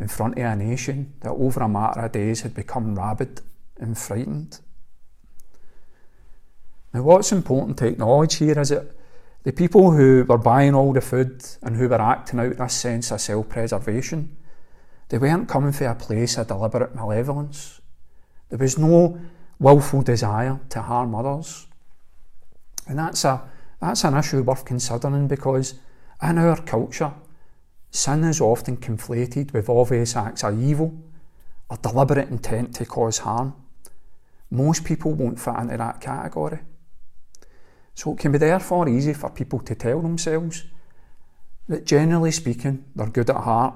in 0.00 0.08
front 0.08 0.38
of 0.38 0.44
a 0.44 0.56
nation 0.56 1.12
that 1.20 1.30
over 1.30 1.60
a 1.60 1.68
matter 1.68 2.00
of 2.00 2.12
days 2.12 2.40
had 2.40 2.54
become 2.54 2.98
rabid 2.98 3.42
and 3.78 3.96
frightened. 3.96 4.58
Now, 6.92 7.02
what's 7.02 7.32
important 7.32 7.76
to 7.78 7.86
acknowledge 7.86 8.36
here 8.36 8.58
is 8.58 8.70
that 8.70 8.90
the 9.44 9.52
people 9.52 9.92
who 9.92 10.24
were 10.26 10.38
buying 10.38 10.74
all 10.74 10.92
the 10.92 11.00
food 11.00 11.44
and 11.62 11.76
who 11.76 11.88
were 11.88 12.00
acting 12.00 12.40
out 12.40 12.56
this 12.56 12.74
sense 12.74 13.10
of 13.10 13.20
self 13.20 13.48
preservation, 13.48 14.36
they 15.08 15.18
weren't 15.18 15.48
coming 15.48 15.72
from 15.72 15.86
a 15.88 15.94
place 15.94 16.36
of 16.36 16.48
deliberate 16.48 16.94
malevolence. 16.94 17.80
There 18.48 18.58
was 18.58 18.78
no 18.78 19.20
willful 19.58 20.02
desire 20.02 20.58
to 20.70 20.82
harm 20.82 21.14
others. 21.14 21.66
And 22.86 22.98
that's, 22.98 23.24
a, 23.24 23.42
that's 23.80 24.04
an 24.04 24.16
issue 24.16 24.42
worth 24.42 24.64
considering 24.64 25.28
because 25.28 25.74
in 26.22 26.38
our 26.38 26.60
culture, 26.62 27.12
sin 27.90 28.24
is 28.24 28.40
often 28.40 28.76
conflated 28.76 29.52
with 29.52 29.68
obvious 29.68 30.16
acts 30.16 30.44
of 30.44 30.62
evil 30.62 30.94
or 31.68 31.76
deliberate 31.78 32.28
intent 32.28 32.74
to 32.76 32.84
cause 32.84 33.18
harm. 33.18 33.54
Most 34.50 34.84
people 34.84 35.12
won't 35.12 35.40
fit 35.40 35.54
into 35.56 35.76
that 35.76 36.00
category. 36.00 36.60
So 37.94 38.12
it 38.12 38.18
can 38.18 38.32
be 38.32 38.38
therefore 38.38 38.88
easy 38.88 39.12
for 39.12 39.30
people 39.30 39.60
to 39.60 39.74
tell 39.74 40.00
themselves 40.00 40.64
that 41.68 41.84
generally 41.84 42.32
speaking, 42.32 42.84
they're 42.96 43.06
good 43.06 43.30
at 43.30 43.36
heart 43.36 43.74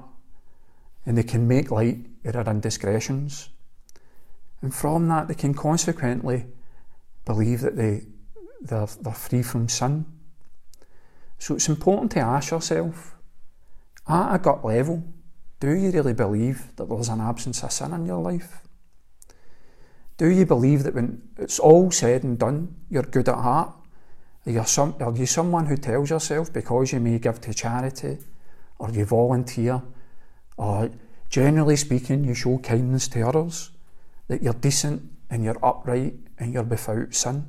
and 1.05 1.17
they 1.17 1.23
can 1.23 1.47
make 1.47 1.71
light 1.71 2.05
of 2.25 2.33
their 2.33 2.49
indiscretions. 2.49 3.49
And 4.61 4.73
from 4.73 5.07
that, 5.09 5.27
they 5.27 5.33
can 5.33 5.53
consequently 5.53 6.47
believe 7.25 7.61
that 7.61 7.75
they, 7.75 8.07
they're, 8.61 8.87
they're 9.01 9.13
free 9.13 9.43
from 9.43 9.69
sin. 9.69 10.05
So 11.37 11.55
it's 11.55 11.69
important 11.69 12.11
to 12.13 12.19
ask 12.19 12.51
yourself 12.51 13.14
at 14.07 14.35
a 14.35 14.39
gut 14.39 14.63
level, 14.63 15.03
do 15.59 15.71
you 15.71 15.91
really 15.91 16.13
believe 16.13 16.75
that 16.75 16.89
there's 16.89 17.09
an 17.09 17.21
absence 17.21 17.63
of 17.63 17.71
sin 17.71 17.93
in 17.93 18.05
your 18.05 18.21
life? 18.21 18.61
Do 20.17 20.27
you 20.27 20.45
believe 20.45 20.83
that 20.83 20.95
when 20.95 21.21
it's 21.37 21.59
all 21.59 21.91
said 21.91 22.23
and 22.23 22.37
done, 22.37 22.75
you're 22.89 23.03
good 23.03 23.27
at 23.27 23.35
heart? 23.35 23.73
Are 24.45 24.51
you, 24.51 24.63
some, 24.65 24.95
are 24.99 25.15
you 25.15 25.25
someone 25.25 25.65
who 25.65 25.75
tells 25.75 26.09
yourself 26.09 26.53
because 26.53 26.93
you 26.93 26.99
may 26.99 27.19
give 27.19 27.41
to 27.41 27.53
charity 27.53 28.19
or 28.77 28.91
you 28.91 29.05
volunteer 29.05 29.81
or 30.57 30.91
generally 31.29 31.75
speaking 31.75 32.23
you 32.23 32.33
show 32.33 32.59
kindness 32.59 33.07
to 33.09 33.27
others? 33.27 33.71
that 34.27 34.41
you're 34.41 34.53
decent 34.53 35.03
and 35.29 35.43
you're 35.43 35.63
upright 35.63 36.15
and 36.37 36.53
you're 36.53 36.63
without 36.63 37.13
sin. 37.13 37.47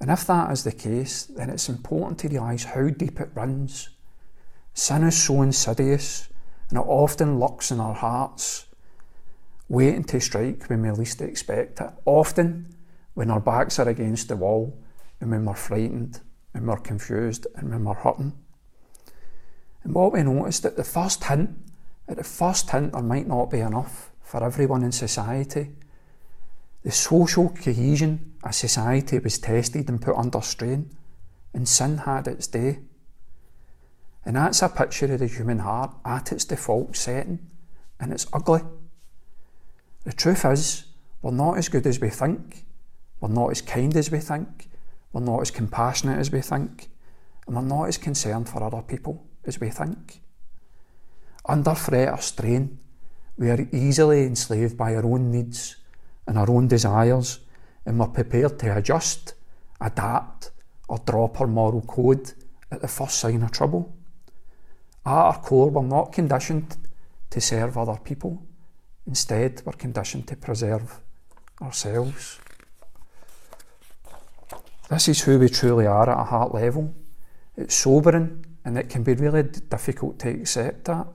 And 0.00 0.10
if 0.10 0.26
that 0.26 0.50
is 0.50 0.64
the 0.64 0.72
case, 0.72 1.24
then 1.24 1.48
it's 1.48 1.68
important 1.68 2.18
to 2.20 2.28
realise 2.28 2.64
how 2.64 2.88
deep 2.88 3.20
it 3.20 3.30
runs. 3.34 3.88
Sin 4.76 5.04
is 5.04 5.22
so 5.22 5.40
insidious 5.40 6.28
and 6.68 6.78
it 6.78 6.84
often 6.86 7.40
lurks 7.40 7.70
in 7.70 7.80
our 7.80 7.94
hearts, 7.94 8.66
waiting 9.70 10.04
to 10.04 10.20
strike 10.20 10.68
when 10.68 10.82
we 10.82 10.90
least 10.90 11.22
expect 11.22 11.80
it. 11.80 11.90
Often 12.04 12.74
when 13.14 13.30
our 13.30 13.40
backs 13.40 13.78
are 13.78 13.88
against 13.88 14.28
the 14.28 14.36
wall 14.36 14.78
and 15.18 15.30
when 15.30 15.46
we're 15.46 15.54
frightened 15.54 16.20
and 16.52 16.66
we're 16.68 16.76
confused 16.76 17.46
and 17.56 17.70
when 17.70 17.84
we're 17.84 17.94
hurting. 17.94 18.34
And 19.82 19.94
what 19.94 20.12
we 20.12 20.22
noticed 20.22 20.66
at 20.66 20.76
the 20.76 20.84
first 20.84 21.24
hint, 21.24 21.56
at 22.06 22.18
the 22.18 22.24
first 22.24 22.68
hint 22.68 22.92
there 22.92 23.00
might 23.00 23.26
not 23.26 23.50
be 23.50 23.60
enough 23.60 24.10
for 24.20 24.44
everyone 24.44 24.82
in 24.82 24.92
society. 24.92 25.70
The 26.82 26.92
social 26.92 27.48
cohesion 27.48 28.34
of 28.44 28.54
society 28.54 29.20
was 29.20 29.38
tested 29.38 29.88
and 29.88 30.02
put 30.02 30.16
under 30.16 30.42
strain, 30.42 30.94
and 31.54 31.66
sin 31.66 31.96
had 31.96 32.28
its 32.28 32.46
day. 32.46 32.80
And 34.26 34.34
that's 34.34 34.60
a 34.60 34.68
picture 34.68 35.12
of 35.14 35.20
the 35.20 35.28
human 35.28 35.60
heart 35.60 35.92
at 36.04 36.32
its 36.32 36.44
default 36.44 36.96
setting, 36.96 37.38
and 38.00 38.12
it's 38.12 38.26
ugly. 38.32 38.60
The 40.02 40.12
truth 40.12 40.44
is, 40.44 40.86
we're 41.22 41.30
not 41.30 41.58
as 41.58 41.68
good 41.68 41.86
as 41.86 42.00
we 42.00 42.10
think, 42.10 42.66
we're 43.20 43.28
not 43.28 43.52
as 43.52 43.62
kind 43.62 43.96
as 43.96 44.10
we 44.10 44.18
think, 44.18 44.68
we're 45.12 45.20
not 45.20 45.42
as 45.42 45.52
compassionate 45.52 46.18
as 46.18 46.32
we 46.32 46.40
think, 46.40 46.88
and 47.46 47.54
we're 47.54 47.62
not 47.62 47.84
as 47.84 47.98
concerned 47.98 48.48
for 48.48 48.64
other 48.64 48.82
people 48.82 49.24
as 49.44 49.60
we 49.60 49.70
think. 49.70 50.20
Under 51.48 51.76
threat 51.76 52.12
or 52.12 52.20
strain, 52.20 52.80
we 53.38 53.48
are 53.48 53.68
easily 53.72 54.24
enslaved 54.24 54.76
by 54.76 54.96
our 54.96 55.06
own 55.06 55.30
needs 55.30 55.76
and 56.26 56.36
our 56.36 56.50
own 56.50 56.66
desires, 56.66 57.38
and 57.84 58.00
we're 58.00 58.08
prepared 58.08 58.58
to 58.58 58.76
adjust, 58.76 59.34
adapt, 59.80 60.50
or 60.88 60.98
drop 60.98 61.40
our 61.40 61.46
moral 61.46 61.82
code 61.82 62.32
at 62.72 62.80
the 62.80 62.88
first 62.88 63.20
sign 63.20 63.44
of 63.44 63.52
trouble. 63.52 63.95
Ah, 65.06 65.30
at 65.30 65.36
our 65.36 65.40
core, 65.40 65.70
we're 65.70 65.82
not 65.82 66.12
conditioned 66.12 66.76
to 67.30 67.40
serve 67.40 67.78
other 67.78 67.98
people. 68.02 68.42
Instead, 69.06 69.62
we're 69.64 69.72
conditioned 69.72 70.26
to 70.28 70.36
preserve 70.36 71.00
ourselves. 71.62 72.40
This 74.90 75.08
is 75.08 75.22
who 75.22 75.38
we 75.38 75.48
truly 75.48 75.86
are 75.86 76.10
at 76.10 76.20
a 76.20 76.24
heart 76.24 76.52
level. 76.52 76.94
It's 77.56 77.74
sobering 77.74 78.44
and 78.64 78.76
it 78.76 78.90
can 78.90 79.02
be 79.02 79.14
really 79.14 79.44
difficult 79.44 80.18
to 80.18 80.28
accept 80.28 80.84
that 80.84 81.06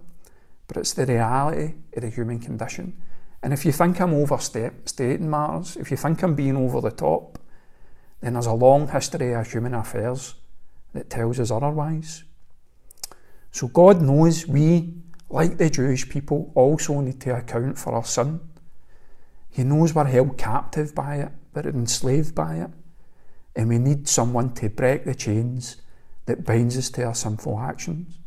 but 0.71 0.79
it's 0.79 0.93
the 0.93 1.05
reality 1.05 1.73
of 1.97 2.01
the 2.01 2.09
human 2.09 2.39
condition. 2.39 2.95
And 3.43 3.51
if 3.51 3.65
you 3.65 3.73
think 3.73 3.99
I'm 3.99 4.13
overstating 4.13 5.29
matters, 5.29 5.75
if 5.75 5.91
you 5.91 5.97
think 5.97 6.23
I'm 6.23 6.33
being 6.33 6.55
over 6.55 6.79
the 6.79 6.91
top, 6.91 7.39
then 8.21 8.33
there's 8.33 8.45
a 8.45 8.53
long 8.53 8.87
history 8.87 9.33
of 9.33 9.51
human 9.51 9.73
affairs 9.73 10.35
that 10.93 11.09
tells 11.09 11.41
us 11.41 11.51
otherwise. 11.51 12.23
So 13.51 13.67
God 13.67 14.01
knows 14.01 14.47
we, 14.47 14.93
like 15.29 15.57
the 15.57 15.69
Jewish 15.69 16.09
people, 16.09 16.51
also 16.55 17.01
need 17.01 17.19
to 17.21 17.35
account 17.35 17.77
for 17.77 17.93
our 17.93 18.05
sin. 18.05 18.39
He 19.49 19.63
knows 19.63 19.93
we're 19.93 20.05
held 20.05 20.37
captive 20.37 20.95
by 20.95 21.17
it, 21.17 21.31
we're 21.53 21.67
enslaved 21.67 22.33
by 22.33 22.55
it, 22.55 22.69
and 23.55 23.67
we 23.67 23.77
need 23.77 24.07
someone 24.07 24.53
to 24.55 24.69
break 24.69 25.03
the 25.03 25.13
chains 25.13 25.77
that 26.25 26.45
binds 26.45 26.77
us 26.77 26.89
to 26.91 27.03
our 27.03 27.15
sinful 27.15 27.59
actions. 27.59 28.17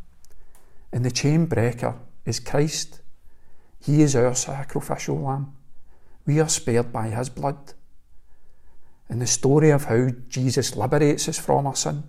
And 0.92 1.04
the 1.04 1.10
chain 1.10 1.46
breaker 1.46 1.98
is 2.26 2.40
Christ. 2.40 3.00
He 3.80 4.02
is 4.02 4.14
our 4.14 4.34
sacrificial 4.34 5.20
lamb. 5.20 5.54
We 6.26 6.40
are 6.40 6.48
spared 6.48 6.92
by 6.92 7.08
his 7.08 7.30
blood. 7.30 7.72
And 9.08 9.20
the 9.20 9.26
story 9.26 9.70
of 9.70 9.84
how 9.84 10.10
Jesus 10.28 10.76
liberates 10.76 11.28
us 11.28 11.38
from 11.38 11.66
our 11.66 11.76
sin 11.76 12.04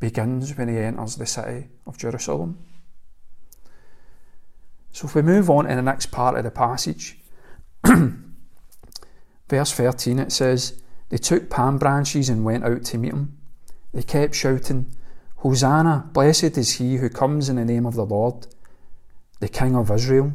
begins 0.00 0.56
when 0.56 0.68
he 0.68 0.78
enters 0.78 1.16
the 1.16 1.26
city 1.26 1.68
of 1.86 1.98
Jerusalem. 1.98 2.58
So 4.92 5.06
if 5.06 5.14
we 5.14 5.22
move 5.22 5.48
on 5.50 5.66
to 5.66 5.74
the 5.74 5.82
next 5.82 6.06
part 6.06 6.36
of 6.36 6.44
the 6.44 6.50
passage, 6.50 7.18
verse 9.48 9.72
13 9.72 10.18
it 10.18 10.32
says, 10.32 10.82
They 11.10 11.18
took 11.18 11.48
palm 11.48 11.78
branches 11.78 12.28
and 12.28 12.44
went 12.44 12.64
out 12.64 12.84
to 12.86 12.98
meet 12.98 13.12
him. 13.12 13.38
They 13.92 14.02
kept 14.02 14.34
shouting, 14.34 14.94
Hosanna, 15.36 16.10
blessed 16.12 16.58
is 16.58 16.74
he 16.74 16.96
who 16.96 17.08
comes 17.08 17.48
in 17.48 17.56
the 17.56 17.64
name 17.64 17.86
of 17.86 17.94
the 17.94 18.04
Lord, 18.04 18.46
the 19.38 19.48
King 19.48 19.76
of 19.76 19.90
Israel. 19.90 20.32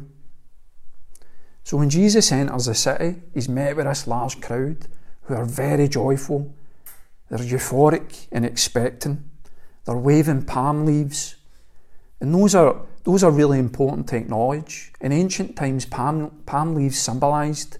So 1.64 1.76
when 1.76 1.90
Jesus 1.90 2.32
enters 2.32 2.66
the 2.66 2.74
city, 2.74 3.16
he's 3.34 3.48
met 3.48 3.76
with 3.76 3.86
this 3.86 4.06
large 4.06 4.40
crowd 4.40 4.86
who 5.22 5.34
are 5.34 5.44
very 5.44 5.88
joyful. 5.88 6.54
They're 7.28 7.38
euphoric 7.38 8.28
and 8.30 8.44
expecting. 8.44 9.28
They're 9.86 9.96
waving 9.96 10.42
palm 10.42 10.84
leaves. 10.84 11.36
And 12.20 12.34
those 12.34 12.54
are, 12.54 12.82
those 13.04 13.22
are 13.22 13.30
really 13.30 13.58
important 13.58 14.08
to 14.08 14.16
acknowledge. 14.16 14.92
In 15.00 15.12
ancient 15.12 15.56
times, 15.56 15.86
palm, 15.86 16.42
palm 16.44 16.74
leaves 16.74 16.98
symbolised 16.98 17.78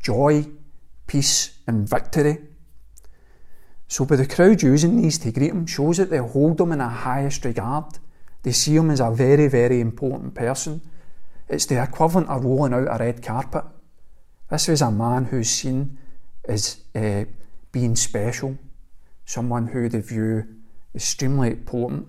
joy, 0.00 0.46
peace, 1.06 1.58
and 1.66 1.88
victory. 1.88 2.38
So, 3.88 4.04
by 4.04 4.16
the 4.16 4.26
crowd 4.26 4.62
using 4.62 5.00
these 5.00 5.18
to 5.18 5.32
greet 5.32 5.50
him 5.50 5.66
shows 5.66 5.96
that 5.96 6.10
they 6.10 6.18
hold 6.18 6.60
him 6.60 6.72
in 6.72 6.78
the 6.78 6.88
highest 6.88 7.44
regard. 7.44 7.98
They 8.42 8.52
see 8.52 8.76
him 8.76 8.90
as 8.90 9.00
a 9.00 9.10
very, 9.10 9.48
very 9.48 9.80
important 9.80 10.34
person. 10.34 10.82
It's 11.48 11.66
the 11.66 11.82
equivalent 11.82 12.28
of 12.28 12.44
rolling 12.44 12.74
out 12.74 12.88
a 12.88 13.02
red 13.02 13.22
carpet. 13.22 13.64
This 14.50 14.68
was 14.68 14.82
a 14.82 14.90
man 14.90 15.24
who's 15.24 15.48
seen 15.48 15.98
as 16.46 16.82
uh, 16.94 17.24
being 17.72 17.96
special, 17.96 18.58
someone 19.24 19.68
who 19.68 19.88
they 19.88 20.00
view 20.00 20.57
extremely 20.94 21.50
important. 21.50 22.08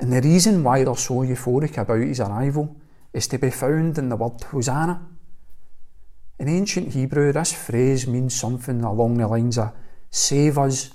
And 0.00 0.12
the 0.12 0.20
reason 0.20 0.64
why 0.64 0.82
they're 0.82 0.96
so 0.96 1.22
euphoric 1.22 1.78
about 1.78 2.00
his 2.00 2.20
arrival 2.20 2.76
is 3.12 3.28
to 3.28 3.38
be 3.38 3.50
found 3.50 3.98
in 3.98 4.08
the 4.08 4.16
word 4.16 4.42
Hosanna. 4.42 5.06
In 6.38 6.48
ancient 6.48 6.92
Hebrew, 6.92 7.32
this 7.32 7.52
phrase 7.52 8.06
means 8.06 8.34
something 8.34 8.82
along 8.82 9.18
the 9.18 9.28
lines 9.28 9.58
of, 9.58 9.72
Save 10.10 10.58
us, 10.58 10.90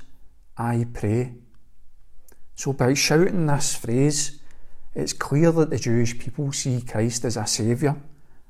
I 0.58 0.86
pray. 0.94 1.36
So, 2.54 2.74
by 2.74 2.94
shouting 2.96 3.46
this 3.46 3.76
phrase, 3.76 4.40
it's 4.94 5.14
clear 5.14 5.52
that 5.52 5.70
the 5.70 5.80
Jewish 5.80 6.18
people 6.20 6.52
see 6.52 6.82
Christ 6.82 7.24
as 7.24 7.38
a 7.38 7.46
saviour, 7.46 7.96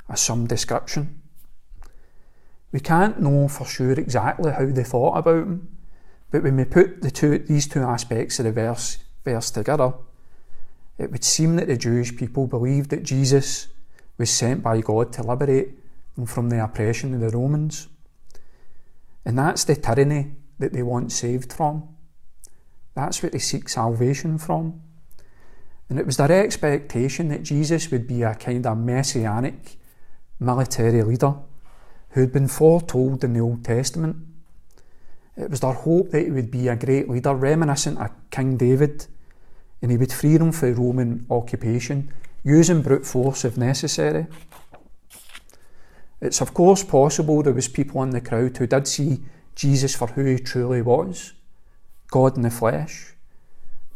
as 0.09 0.21
some 0.21 0.47
description. 0.47 1.21
We 2.71 2.79
can't 2.79 3.19
know 3.19 3.47
for 3.47 3.65
sure 3.65 3.91
exactly 3.93 4.51
how 4.51 4.65
they 4.65 4.83
thought 4.83 5.17
about 5.17 5.43
him, 5.43 5.76
but 6.31 6.43
when 6.43 6.57
we 6.57 6.65
put 6.65 7.01
the 7.01 7.11
two, 7.11 7.37
these 7.39 7.67
two 7.67 7.81
aspects 7.81 8.39
of 8.39 8.45
the 8.45 8.51
verse, 8.51 8.97
verse 9.23 9.51
together, 9.51 9.93
it 10.97 11.11
would 11.11 11.23
seem 11.23 11.55
that 11.57 11.67
the 11.67 11.77
Jewish 11.77 12.15
people 12.15 12.47
believed 12.47 12.89
that 12.89 13.03
Jesus 13.03 13.67
was 14.17 14.29
sent 14.29 14.63
by 14.63 14.81
God 14.81 15.13
to 15.13 15.23
liberate 15.23 15.77
them 16.15 16.25
from 16.25 16.49
the 16.49 16.63
oppression 16.63 17.13
of 17.13 17.19
the 17.21 17.37
Romans. 17.37 17.87
And 19.25 19.37
that's 19.37 19.63
the 19.63 19.75
tyranny 19.75 20.31
that 20.59 20.73
they 20.73 20.83
want 20.83 21.11
saved 21.11 21.53
from. 21.53 21.87
That's 22.95 23.21
what 23.21 23.31
they 23.31 23.39
seek 23.39 23.69
salvation 23.69 24.37
from. 24.37 24.81
And 25.89 25.99
it 25.99 26.05
was 26.05 26.17
their 26.17 26.31
expectation 26.31 27.29
that 27.29 27.43
Jesus 27.43 27.91
would 27.91 28.07
be 28.07 28.23
a 28.23 28.35
kind 28.35 28.65
of 28.65 28.77
messianic 28.77 29.77
military 30.39 31.03
leader 31.03 31.35
who 32.09 32.21
had 32.21 32.33
been 32.33 32.47
foretold 32.47 33.23
in 33.23 33.33
the 33.33 33.39
Old 33.39 33.63
Testament. 33.63 34.17
It 35.37 35.51
was 35.51 35.59
their 35.59 35.73
hope 35.73 36.09
that 36.11 36.25
he 36.25 36.31
would 36.31 36.49
be 36.49 36.67
a 36.67 36.75
great 36.75 37.07
leader, 37.07 37.33
reminiscent 37.33 37.99
of 37.99 38.11
King 38.31 38.57
David, 38.57 39.05
and 39.81 39.91
he 39.91 39.97
would 39.97 40.11
free 40.11 40.37
them 40.37 40.51
from 40.51 40.73
Roman 40.73 41.25
occupation, 41.29 42.11
using 42.43 42.81
brute 42.81 43.05
force 43.05 43.45
if 43.45 43.57
necessary. 43.57 44.25
It's 46.19 46.41
of 46.41 46.53
course 46.53 46.83
possible 46.83 47.43
there 47.43 47.53
was 47.53 47.67
people 47.67 48.01
in 48.01 48.09
the 48.09 48.21
crowd 48.21 48.57
who 48.57 48.65
did 48.65 48.87
see 48.87 49.19
Jesus 49.53 49.95
for 49.95 50.07
who 50.07 50.25
he 50.25 50.39
truly 50.39 50.81
was, 50.81 51.33
God 52.09 52.35
in 52.35 52.41
the 52.41 52.49
flesh. 52.49 53.13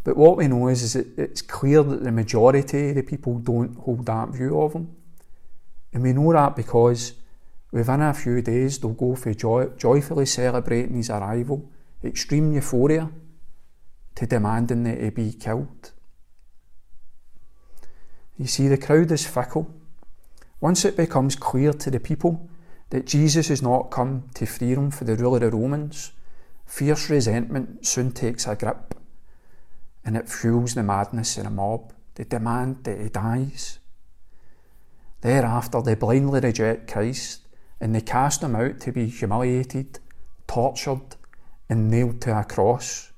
But 0.03 0.17
what 0.17 0.37
we 0.37 0.47
know 0.47 0.67
is, 0.67 0.83
is 0.83 0.93
that 0.93 1.17
it's 1.17 1.41
clear 1.41 1.83
that 1.83 2.03
the 2.03 2.11
majority 2.11 2.89
of 2.89 2.95
the 2.95 3.03
people 3.03 3.39
don't 3.39 3.77
hold 3.77 4.05
that 4.05 4.29
view 4.29 4.59
of 4.61 4.73
him. 4.73 4.95
And 5.93 6.03
we 6.03 6.13
know 6.13 6.33
that 6.33 6.55
because 6.55 7.13
within 7.71 8.01
a 8.01 8.13
few 8.13 8.41
days 8.41 8.79
they'll 8.79 8.91
go 8.91 9.15
for 9.15 9.33
joy, 9.33 9.67
joyfully 9.77 10.25
celebrating 10.25 10.95
his 10.95 11.09
arrival, 11.09 11.69
extreme 12.03 12.51
euphoria, 12.53 13.09
to 14.15 14.25
demanding 14.25 14.83
that 14.83 15.01
he 15.01 15.09
be 15.09 15.31
killed. 15.33 15.91
You 18.37 18.47
see, 18.47 18.67
the 18.67 18.77
crowd 18.77 19.11
is 19.11 19.25
fickle. 19.25 19.73
Once 20.59 20.83
it 20.85 20.97
becomes 20.97 21.35
clear 21.35 21.73
to 21.73 21.89
the 21.89 21.99
people 21.99 22.49
that 22.89 23.05
Jesus 23.05 23.47
has 23.47 23.61
not 23.61 23.89
come 23.91 24.29
to 24.35 24.45
free 24.45 24.73
them 24.73 24.91
from 24.91 25.07
the 25.07 25.15
rule 25.15 25.35
of 25.35 25.41
the 25.41 25.49
Romans, 25.49 26.11
fierce 26.65 27.09
resentment 27.09 27.85
soon 27.85 28.11
takes 28.11 28.47
a 28.47 28.55
grip 28.55 28.95
and 30.03 30.17
it 30.17 30.29
fuels 30.29 30.73
the 30.73 30.83
madness 30.83 31.37
in 31.37 31.45
a 31.45 31.49
mob. 31.49 31.93
They 32.15 32.25
demand 32.25 32.83
that 32.83 32.99
he 32.99 33.09
dies. 33.09 33.79
Thereafter, 35.21 35.81
they 35.81 35.95
blindly 35.95 36.39
reject 36.39 36.91
Christ 36.91 37.41
and 37.81 37.95
they 37.95 38.01
cast 38.01 38.43
him 38.43 38.55
out 38.55 38.79
to 38.79 38.91
be 38.91 39.07
humiliated, 39.07 39.99
tortured, 40.47 41.15
and 41.67 41.89
nailed 41.89 42.21
to 42.21 42.39
a 42.39 42.43
cross. 42.43 43.11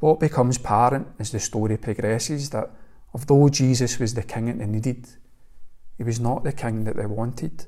What 0.00 0.18
becomes 0.18 0.56
apparent 0.56 1.08
as 1.18 1.30
the 1.30 1.38
story 1.38 1.76
progresses 1.76 2.50
that 2.50 2.70
although 3.12 3.48
Jesus 3.50 3.98
was 3.98 4.14
the 4.14 4.22
king 4.22 4.46
that 4.46 4.58
they 4.58 4.66
needed, 4.66 5.06
he 5.98 6.04
was 6.04 6.18
not 6.18 6.44
the 6.44 6.52
king 6.52 6.84
that 6.84 6.96
they 6.96 7.06
wanted. 7.06 7.66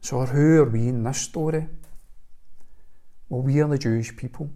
So, 0.00 0.24
who 0.24 0.62
are 0.62 0.68
we 0.68 0.88
in 0.88 1.04
this 1.04 1.18
story? 1.18 1.68
Well, 3.28 3.42
we 3.42 3.60
are 3.60 3.68
the 3.68 3.78
Jewish 3.78 4.16
people. 4.16 4.50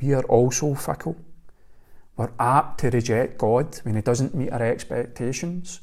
We 0.00 0.12
are 0.12 0.24
also 0.24 0.74
fickle. 0.74 1.16
We're 2.16 2.32
apt 2.38 2.80
to 2.80 2.90
reject 2.90 3.38
God 3.38 3.76
when 3.84 3.96
He 3.96 4.02
doesn't 4.02 4.34
meet 4.34 4.50
our 4.50 4.62
expectations, 4.62 5.80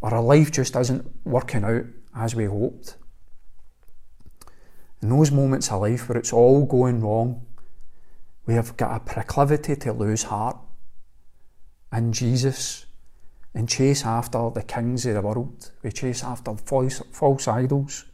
or 0.00 0.14
our 0.14 0.22
life 0.22 0.52
just 0.52 0.76
isn't 0.76 1.10
working 1.24 1.64
out 1.64 1.84
as 2.14 2.34
we 2.34 2.44
hoped. 2.44 2.96
In 5.02 5.10
those 5.10 5.30
moments 5.30 5.70
of 5.70 5.80
life 5.80 6.08
where 6.08 6.18
it's 6.18 6.32
all 6.32 6.64
going 6.66 7.00
wrong, 7.00 7.46
we 8.46 8.54
have 8.54 8.76
got 8.76 8.96
a 8.96 9.00
proclivity 9.00 9.76
to 9.76 9.92
lose 9.92 10.24
heart. 10.24 10.56
And 11.92 12.12
Jesus 12.12 12.86
and 13.54 13.68
chase 13.68 14.04
after 14.04 14.50
the 14.50 14.62
kings 14.62 15.06
of 15.06 15.14
the 15.14 15.20
world. 15.20 15.70
We 15.82 15.90
chase 15.90 16.22
after 16.22 16.54
false, 16.56 17.02
false 17.12 17.48
idols. 17.48 18.04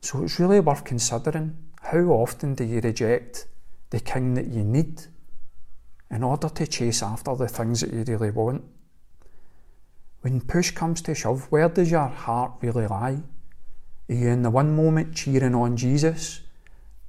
So 0.00 0.22
it's 0.22 0.38
really 0.38 0.60
worth 0.60 0.84
considering 0.84 1.56
how 1.80 1.98
often 1.98 2.54
do 2.54 2.64
you 2.64 2.80
reject 2.80 3.46
the 3.90 4.00
king 4.00 4.34
that 4.34 4.46
you 4.46 4.64
need 4.64 5.02
in 6.10 6.22
order 6.22 6.48
to 6.48 6.66
chase 6.66 7.02
after 7.02 7.34
the 7.34 7.48
things 7.48 7.80
that 7.80 7.92
you 7.92 8.04
really 8.04 8.30
want? 8.30 8.62
When 10.22 10.40
push 10.40 10.70
comes 10.70 11.02
to 11.02 11.14
shove, 11.14 11.50
where 11.50 11.68
does 11.68 11.90
your 11.90 12.06
heart 12.06 12.52
really 12.60 12.86
lie? 12.86 13.22
Are 14.08 14.14
you 14.14 14.28
in 14.28 14.42
the 14.42 14.50
one 14.50 14.74
moment 14.74 15.16
cheering 15.16 15.54
on 15.54 15.76
Jesus 15.76 16.40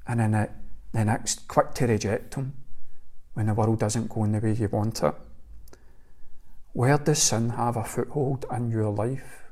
and 0.08 0.20
in 0.20 0.32
the 0.32 1.06
next 1.06 1.48
quick 1.48 1.74
to 1.76 1.86
reject 1.86 2.34
him 2.34 2.54
when 3.36 3.46
the 3.46 3.54
world 3.54 3.80
doesn't 3.80 4.10
go 4.10 4.24
in 4.24 4.32
the 4.32 4.40
way 4.40 4.54
you 4.54 4.68
want 4.68 5.04
it? 5.04 5.14
Where 6.74 6.98
does 6.98 7.22
sin 7.22 7.52
have 7.52 7.78
a 7.78 7.84
foothold 7.84 8.46
in 8.52 8.72
your 8.72 8.90
life? 8.90 9.44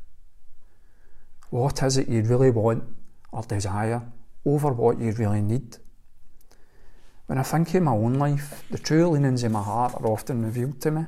What 1.52 1.84
is 1.84 1.98
it 1.98 2.10
you 2.10 2.24
really 2.24 2.50
want 2.50 2.84
or 3.32 3.44
desire 3.44 4.02
over 4.44 4.72
what 4.72 5.00
you 5.00 5.12
really 5.12 5.42
need? 5.42 5.78
When 7.28 7.38
I 7.38 7.44
think 7.44 7.76
of 7.76 7.84
my 7.84 7.92
own 7.92 8.16
life, 8.16 8.64
the 8.72 8.80
true 8.80 9.08
leanings 9.10 9.44
of 9.44 9.52
my 9.52 9.62
heart 9.62 9.94
are 9.96 10.08
often 10.08 10.44
revealed 10.44 10.82
to 10.82 10.92
me. 10.92 11.06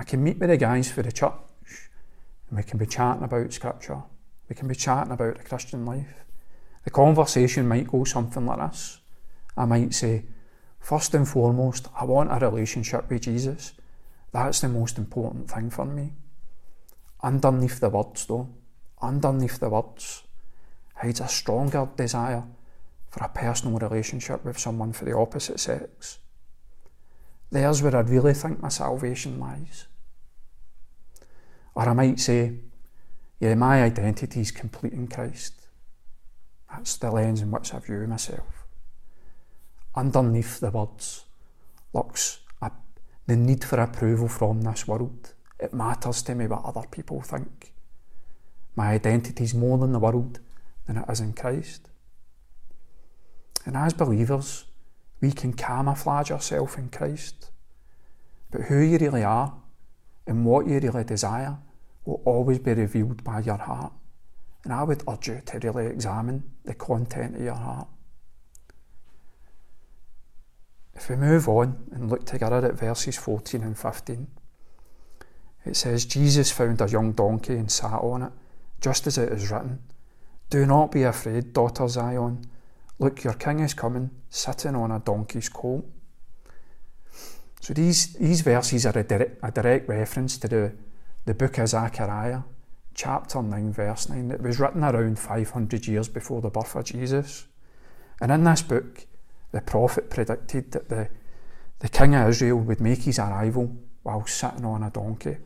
I 0.00 0.02
can 0.02 0.24
meet 0.24 0.38
with 0.38 0.48
the 0.48 0.56
guys 0.56 0.90
for 0.90 1.02
the 1.02 1.12
church 1.12 1.34
and 2.48 2.56
we 2.56 2.62
can 2.62 2.78
be 2.78 2.86
chatting 2.86 3.22
about 3.22 3.52
scripture. 3.52 4.02
We 4.48 4.56
can 4.56 4.66
be 4.66 4.74
chatting 4.74 5.12
about 5.12 5.36
the 5.36 5.44
Christian 5.44 5.84
life. 5.84 6.24
The 6.84 6.90
conversation 6.90 7.68
might 7.68 7.86
go 7.86 8.04
something 8.04 8.46
like 8.46 8.70
this. 8.70 8.98
I 9.58 9.66
might 9.66 9.92
say, 9.92 10.24
first 10.78 11.14
and 11.14 11.28
foremost, 11.28 11.88
I 11.94 12.06
want 12.06 12.32
a 12.32 12.38
relationship 12.48 13.10
with 13.10 13.20
Jesus. 13.20 13.74
That's 14.32 14.62
the 14.62 14.70
most 14.70 14.96
important 14.96 15.50
thing 15.50 15.68
for 15.68 15.84
me. 15.84 16.14
Underneath 17.22 17.78
the 17.78 17.90
words, 17.90 18.24
though, 18.24 18.48
underneath 19.02 19.60
the 19.60 19.68
words, 19.68 20.22
hides 20.94 21.20
a 21.20 21.28
stronger 21.28 21.86
desire 21.94 22.44
for 23.10 23.22
a 23.22 23.28
personal 23.28 23.78
relationship 23.78 24.46
with 24.46 24.58
someone 24.58 24.94
for 24.94 25.04
the 25.04 25.14
opposite 25.14 25.60
sex. 25.60 26.20
There's 27.50 27.82
where 27.82 27.96
I 27.96 28.00
really 28.00 28.32
think 28.32 28.62
my 28.62 28.70
salvation 28.70 29.38
lies. 29.38 29.88
Or 31.80 31.88
I 31.88 31.94
might 31.94 32.20
say, 32.20 32.52
yeah, 33.38 33.54
my 33.54 33.82
identity 33.82 34.42
is 34.42 34.50
complete 34.50 34.92
in 34.92 35.08
Christ. 35.08 35.54
That's 36.70 36.98
the 36.98 37.10
lens 37.10 37.40
in 37.40 37.50
which 37.50 37.72
I 37.72 37.78
view 37.78 38.06
myself. 38.06 38.66
Underneath 39.94 40.60
the 40.60 40.70
words 40.70 41.24
lurks 41.94 42.40
a, 42.60 42.70
the 43.26 43.34
need 43.34 43.64
for 43.64 43.80
approval 43.80 44.28
from 44.28 44.60
this 44.60 44.86
world. 44.86 45.32
It 45.58 45.72
matters 45.72 46.20
to 46.24 46.34
me 46.34 46.46
what 46.48 46.66
other 46.66 46.86
people 46.86 47.22
think. 47.22 47.72
My 48.76 48.90
identity 48.90 49.44
is 49.44 49.54
more 49.54 49.78
than 49.78 49.92
the 49.92 49.98
world 49.98 50.38
than 50.86 50.98
it 50.98 51.06
is 51.08 51.20
in 51.20 51.32
Christ. 51.32 51.88
And 53.64 53.74
as 53.74 53.94
believers, 53.94 54.66
we 55.22 55.32
can 55.32 55.54
camouflage 55.54 56.30
ourselves 56.30 56.76
in 56.76 56.90
Christ. 56.90 57.50
But 58.50 58.62
who 58.64 58.80
you 58.80 58.98
really 58.98 59.24
are 59.24 59.54
and 60.26 60.44
what 60.44 60.66
you 60.66 60.78
really 60.78 61.04
desire 61.04 61.56
will 62.04 62.22
always 62.24 62.58
be 62.58 62.72
revealed 62.72 63.22
by 63.22 63.40
your 63.40 63.58
heart. 63.58 63.92
And 64.64 64.72
I 64.72 64.82
would 64.82 65.02
urge 65.08 65.28
you 65.28 65.40
to 65.46 65.58
really 65.58 65.86
examine 65.86 66.44
the 66.64 66.74
content 66.74 67.36
of 67.36 67.42
your 67.42 67.54
heart. 67.54 67.88
If 70.94 71.08
we 71.08 71.16
move 71.16 71.48
on 71.48 71.78
and 71.92 72.10
look 72.10 72.26
together 72.26 72.66
at 72.66 72.74
verses 72.74 73.16
14 73.16 73.62
and 73.62 73.78
15, 73.78 74.26
it 75.64 75.76
says, 75.76 76.04
Jesus 76.04 76.50
found 76.50 76.80
a 76.80 76.88
young 76.88 77.12
donkey 77.12 77.54
and 77.54 77.70
sat 77.70 78.00
on 78.00 78.22
it, 78.24 78.32
just 78.80 79.06
as 79.06 79.18
it 79.18 79.32
is 79.32 79.50
written, 79.50 79.78
Do 80.48 80.66
not 80.66 80.92
be 80.92 81.02
afraid, 81.02 81.52
daughter 81.52 81.88
Zion. 81.88 82.44
Look, 82.98 83.24
your 83.24 83.34
king 83.34 83.60
is 83.60 83.72
coming, 83.72 84.10
sitting 84.28 84.74
on 84.74 84.90
a 84.90 84.98
donkey's 84.98 85.48
colt. 85.48 85.86
So 87.60 87.74
these, 87.74 88.14
these 88.14 88.40
verses 88.40 88.86
are 88.86 88.98
a 88.98 89.02
direct, 89.02 89.38
a 89.42 89.50
direct 89.50 89.88
reference 89.88 90.38
to 90.38 90.48
the, 90.48 90.72
the 91.30 91.34
book 91.34 91.58
of 91.58 91.68
Zechariah, 91.68 92.40
chapter 92.92 93.40
9, 93.40 93.72
verse 93.72 94.08
9. 94.08 94.32
It 94.32 94.42
was 94.42 94.58
written 94.58 94.82
around 94.82 95.16
500 95.16 95.86
years 95.86 96.08
before 96.08 96.40
the 96.40 96.50
birth 96.50 96.74
of 96.74 96.84
Jesus. 96.84 97.46
And 98.20 98.32
in 98.32 98.42
this 98.42 98.62
book, 98.62 99.06
the 99.52 99.60
prophet 99.60 100.10
predicted 100.10 100.72
that 100.72 100.88
the, 100.88 101.08
the 101.78 101.88
king 101.88 102.16
of 102.16 102.30
Israel 102.30 102.58
would 102.58 102.80
make 102.80 103.02
his 103.02 103.20
arrival 103.20 103.76
while 104.02 104.26
sitting 104.26 104.64
on 104.64 104.82
a 104.82 104.90
donkey. 104.90 105.36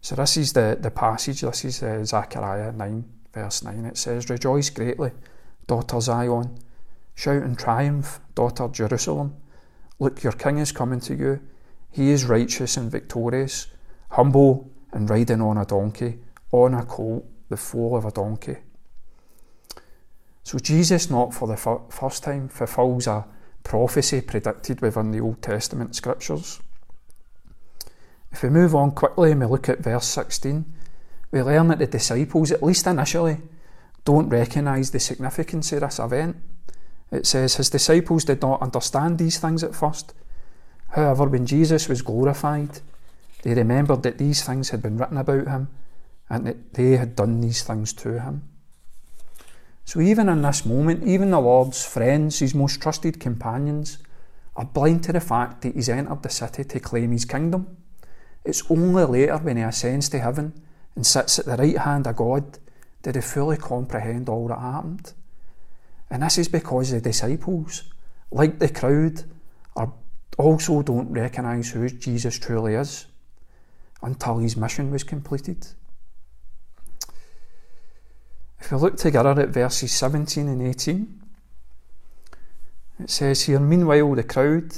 So 0.00 0.14
this 0.14 0.38
is 0.38 0.54
the, 0.54 0.78
the 0.80 0.90
passage, 0.90 1.42
this 1.42 1.66
is 1.66 1.82
uh, 1.82 2.02
Zechariah 2.06 2.72
9, 2.72 3.04
verse 3.34 3.62
9. 3.64 3.84
It 3.84 3.98
says, 3.98 4.30
Rejoice 4.30 4.70
greatly, 4.70 5.10
daughter 5.66 6.00
Zion. 6.00 6.56
Shout 7.14 7.42
in 7.42 7.54
triumph, 7.54 8.18
daughter 8.34 8.66
Jerusalem. 8.68 9.36
Look, 9.98 10.22
your 10.22 10.32
king 10.32 10.56
is 10.56 10.72
coming 10.72 11.00
to 11.00 11.14
you. 11.14 11.42
He 11.90 12.08
is 12.08 12.24
righteous 12.24 12.78
and 12.78 12.90
victorious, 12.90 13.66
humble 14.08 14.71
and 14.92 15.08
riding 15.08 15.40
on 15.40 15.58
a 15.58 15.64
donkey, 15.64 16.18
on 16.50 16.74
a 16.74 16.84
colt, 16.84 17.24
the 17.48 17.56
foal 17.56 17.96
of 17.96 18.04
a 18.04 18.10
donkey. 18.10 18.56
So 20.44 20.58
Jesus, 20.58 21.10
not 21.10 21.32
for 21.32 21.48
the 21.48 21.56
first 21.56 22.22
time, 22.22 22.48
fulfills 22.48 23.06
a 23.06 23.26
prophecy 23.62 24.20
predicted 24.20 24.80
within 24.80 25.10
the 25.10 25.20
Old 25.20 25.40
Testament 25.40 25.94
scriptures. 25.94 26.60
If 28.32 28.42
we 28.42 28.48
move 28.48 28.74
on 28.74 28.92
quickly 28.92 29.30
and 29.30 29.40
we 29.40 29.46
look 29.46 29.68
at 29.68 29.80
verse 29.80 30.06
16, 30.06 30.64
we 31.30 31.42
learn 31.42 31.68
that 31.68 31.78
the 31.78 31.86
disciples, 31.86 32.50
at 32.50 32.62
least 32.62 32.86
initially, 32.86 33.38
don't 34.04 34.28
recognise 34.28 34.90
the 34.90 35.00
significance 35.00 35.72
of 35.72 35.80
this 35.80 35.98
event. 35.98 36.36
It 37.10 37.26
says, 37.26 37.56
His 37.56 37.70
disciples 37.70 38.24
did 38.24 38.42
not 38.42 38.62
understand 38.62 39.18
these 39.18 39.38
things 39.38 39.62
at 39.62 39.74
first. 39.74 40.14
However, 40.88 41.26
when 41.26 41.46
Jesus 41.46 41.88
was 41.88 42.02
glorified, 42.02 42.80
they 43.42 43.54
remembered 43.54 44.02
that 44.04 44.18
these 44.18 44.42
things 44.42 44.70
had 44.70 44.82
been 44.82 44.96
written 44.96 45.18
about 45.18 45.48
him 45.48 45.68
and 46.30 46.46
that 46.46 46.74
they 46.74 46.92
had 46.96 47.16
done 47.16 47.40
these 47.40 47.62
things 47.62 47.92
to 47.92 48.20
him. 48.20 48.48
So, 49.84 50.00
even 50.00 50.28
in 50.28 50.42
this 50.42 50.64
moment, 50.64 51.04
even 51.04 51.32
the 51.32 51.40
Lord's 51.40 51.84
friends, 51.84 52.38
his 52.38 52.54
most 52.54 52.80
trusted 52.80 53.18
companions, 53.18 53.98
are 54.54 54.64
blind 54.64 55.02
to 55.04 55.12
the 55.12 55.20
fact 55.20 55.62
that 55.62 55.74
he's 55.74 55.88
entered 55.88 56.22
the 56.22 56.28
city 56.28 56.62
to 56.64 56.80
claim 56.80 57.10
his 57.10 57.24
kingdom. 57.24 57.76
It's 58.44 58.62
only 58.70 59.04
later 59.04 59.38
when 59.38 59.56
he 59.56 59.62
ascends 59.62 60.08
to 60.10 60.20
heaven 60.20 60.52
and 60.94 61.04
sits 61.04 61.38
at 61.38 61.46
the 61.46 61.56
right 61.56 61.78
hand 61.78 62.06
of 62.06 62.16
God 62.16 62.58
that 63.02 63.14
they 63.14 63.20
fully 63.20 63.56
comprehend 63.56 64.28
all 64.28 64.46
that 64.48 64.58
happened. 64.58 65.12
And 66.10 66.22
this 66.22 66.38
is 66.38 66.48
because 66.48 66.90
the 66.90 67.00
disciples, 67.00 67.84
like 68.30 68.58
the 68.58 68.68
crowd, 68.68 69.24
are 69.74 69.92
also 70.38 70.82
don't 70.82 71.10
recognise 71.10 71.70
who 71.70 71.88
Jesus 71.88 72.38
truly 72.38 72.74
is 72.74 73.06
until 74.02 74.38
his 74.38 74.56
mission 74.56 74.90
was 74.90 75.04
completed. 75.04 75.66
If 78.60 78.70
we 78.70 78.78
look 78.78 78.96
together 78.96 79.40
at 79.40 79.48
verses 79.48 79.92
17 79.92 80.48
and 80.48 80.62
18, 80.62 81.22
it 83.00 83.10
says 83.10 83.42
here, 83.42 83.58
Meanwhile, 83.58 84.14
the 84.14 84.22
crowd, 84.22 84.72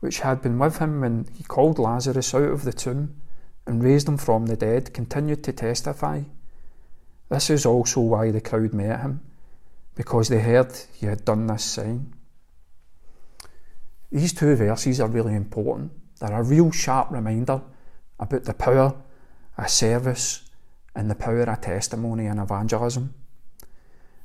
which 0.00 0.20
had 0.20 0.42
been 0.42 0.58
with 0.58 0.78
him 0.78 1.00
when 1.00 1.26
he 1.36 1.44
called 1.44 1.78
Lazarus 1.78 2.34
out 2.34 2.50
of 2.50 2.64
the 2.64 2.72
tomb 2.72 3.20
and 3.66 3.84
raised 3.84 4.08
him 4.08 4.16
from 4.16 4.46
the 4.46 4.56
dead, 4.56 4.94
continued 4.94 5.44
to 5.44 5.52
testify. 5.52 6.22
This 7.28 7.50
is 7.50 7.66
also 7.66 8.00
why 8.00 8.30
the 8.30 8.40
crowd 8.40 8.72
met 8.72 9.00
him 9.00 9.20
because 9.94 10.28
they 10.28 10.40
heard 10.40 10.72
he 10.94 11.06
had 11.06 11.24
done 11.24 11.46
this 11.46 11.62
sign. 11.62 12.14
These 14.10 14.32
two 14.32 14.56
verses 14.56 15.00
are 15.00 15.08
really 15.08 15.34
important. 15.34 15.92
They're 16.18 16.40
a 16.40 16.42
real 16.42 16.72
sharp 16.72 17.10
reminder 17.10 17.60
about 18.20 18.44
the 18.44 18.54
power 18.54 18.94
of 19.58 19.70
service 19.70 20.42
and 20.94 21.10
the 21.10 21.14
power 21.14 21.42
of 21.42 21.60
testimony 21.60 22.26
and 22.26 22.38
evangelism. 22.38 23.14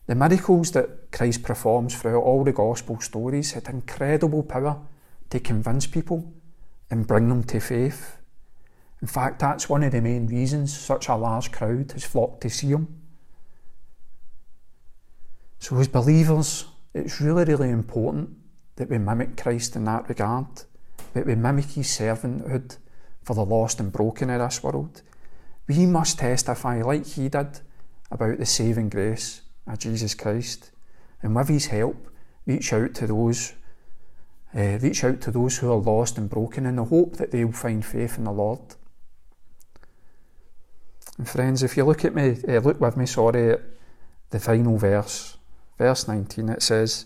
The 0.07 0.15
miracles 0.15 0.71
that 0.71 1.11
Christ 1.11 1.41
performs 1.41 1.95
throughout 1.95 2.21
all 2.21 2.43
the 2.43 2.51
gospel 2.51 2.99
stories 2.99 3.53
had 3.53 3.69
incredible 3.69 4.43
power 4.43 4.79
to 5.31 5.39
convince 5.39 5.87
people 5.87 6.31
and 6.91 7.07
bring 7.07 7.29
them 7.29 7.43
to 7.45 7.59
faith. 7.59 8.17
In 9.01 9.07
fact, 9.07 9.39
that's 9.39 9.67
one 9.67 9.83
of 9.83 9.91
the 9.91 10.01
main 10.01 10.27
reasons 10.27 10.77
such 10.77 11.07
a 11.07 11.15
large 11.15 11.51
crowd 11.51 11.91
has 11.93 12.03
flocked 12.03 12.41
to 12.41 12.49
see 12.49 12.67
him. 12.67 13.01
So, 15.59 15.77
as 15.77 15.87
believers, 15.87 16.65
it's 16.93 17.19
really, 17.19 17.43
really 17.43 17.69
important 17.69 18.29
that 18.75 18.89
we 18.89 18.97
mimic 18.97 19.37
Christ 19.37 19.75
in 19.75 19.85
that 19.85 20.07
regard, 20.07 20.45
that 21.13 21.25
we 21.25 21.33
mimic 21.33 21.65
his 21.65 21.87
servanthood 21.87 22.77
for 23.25 23.33
the 23.33 23.43
lost 23.43 23.79
and 23.79 23.91
broken 23.91 24.29
in 24.29 24.39
this 24.39 24.63
world. 24.63 25.01
We 25.67 25.85
must 25.85 26.19
testify, 26.19 26.81
like 26.81 27.05
he 27.05 27.27
did, 27.27 27.59
about 28.11 28.37
the 28.37 28.45
saving 28.45 28.89
grace 28.89 29.41
of 29.67 29.79
Jesus 29.79 30.13
Christ, 30.13 30.71
and 31.21 31.35
with 31.35 31.49
his 31.49 31.65
help, 31.67 32.09
reach 32.45 32.71
out 32.71 32.93
to 32.95 33.07
those. 33.07 33.53
Uh, 34.55 34.77
reach 34.81 35.03
out 35.03 35.19
to 35.19 35.31
those 35.31 35.57
who 35.57 35.69
are 35.69 35.75
lost 35.75 36.17
and 36.17 36.29
broken 36.29 36.65
in 36.65 36.77
the 36.77 36.85
hope 36.85 37.17
that 37.17 37.31
they 37.31 37.43
will 37.43 37.51
find 37.51 37.83
faith 37.83 38.17
in 38.17 38.23
the 38.23 38.31
Lord. 38.31 38.61
And 41.17 41.27
friends, 41.27 41.61
if 41.61 41.75
you 41.75 41.83
look 41.83 42.05
at 42.05 42.15
me, 42.15 42.37
uh, 42.47 42.59
look 42.59 42.79
with 42.79 42.95
me, 42.95 43.05
sorry, 43.05 43.51
at 43.51 43.61
the 44.29 44.39
final 44.39 44.77
verse 44.77 45.35
verse 45.77 46.07
19, 46.07 46.49
it 46.49 46.61
says, 46.61 47.05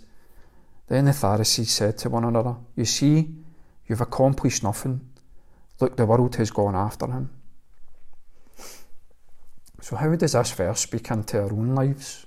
Then 0.87 1.05
the 1.05 1.13
Pharisees 1.13 1.71
said 1.71 1.97
to 1.99 2.09
one 2.09 2.23
another, 2.23 2.55
You 2.75 2.85
see, 2.85 3.29
you've 3.87 4.01
accomplished 4.01 4.63
nothing. 4.63 5.01
Look, 5.79 5.95
the 5.95 6.05
world 6.05 6.35
has 6.35 6.51
gone 6.51 6.75
after 6.75 7.07
him. 7.07 7.29
So, 9.81 9.95
how 9.95 10.13
does 10.15 10.33
this 10.33 10.51
verse 10.51 10.81
speak 10.81 11.09
into 11.09 11.39
our 11.41 11.51
own 11.51 11.73
lives? 11.73 12.25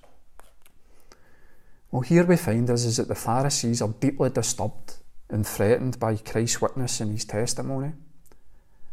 Well, 1.91 2.01
here 2.01 2.25
we 2.25 2.37
find 2.37 2.69
is, 2.71 2.87
is 2.87 2.97
that 2.97 3.09
the 3.09 3.15
Pharisees 3.15 3.83
are 3.83 3.95
deeply 4.01 4.31
disturbed 4.31 4.95
and 5.29 5.47
threatened 5.47 6.01
by 6.01 6.17
Christ's 6.17 6.63
witness 6.63 7.01
and 7.01 7.13
his 7.13 7.27
testimony. 7.27 7.93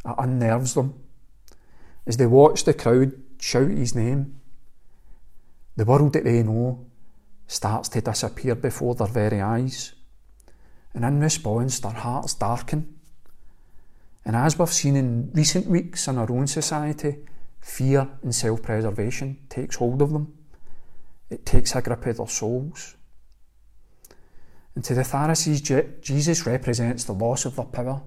It 0.05 0.15
unnerves 0.17 0.73
them. 0.73 0.95
As 2.05 2.17
they 2.17 2.25
watch 2.25 2.65
the 2.65 2.73
crowd 2.73 3.13
shout 3.39 3.69
his 3.69 3.95
name, 3.95 4.39
the 5.77 5.85
world 5.85 6.11
that 6.13 6.25
they 6.25 6.43
know 6.43 6.85
starts 7.47 7.87
to 7.89 8.01
disappear 8.01 8.55
before 8.55 8.95
their 8.95 9.07
very 9.07 9.39
eyes. 9.39 9.93
And 10.93 11.05
in 11.05 11.21
response, 11.21 11.79
their 11.79 11.91
hearts 11.91 12.33
darken. 12.33 12.98
And 14.29 14.35
as 14.35 14.59
we've 14.59 14.69
seen 14.69 14.95
in 14.95 15.31
recent 15.33 15.65
weeks 15.65 16.07
in 16.07 16.19
our 16.19 16.31
own 16.31 16.45
society, 16.45 17.15
fear 17.61 18.07
and 18.21 18.35
self 18.35 18.61
preservation 18.61 19.39
takes 19.49 19.77
hold 19.77 20.03
of 20.03 20.13
them. 20.13 20.31
It 21.31 21.47
takes 21.47 21.75
a 21.75 21.81
grip 21.81 22.05
of 22.05 22.17
their 22.17 22.27
souls. 22.27 22.95
And 24.75 24.83
to 24.83 24.93
the 24.93 25.03
Pharisees, 25.03 25.61
Jesus 25.61 26.45
represents 26.45 27.05
the 27.05 27.13
loss 27.13 27.45
of 27.45 27.55
their 27.55 27.65
power, 27.65 28.03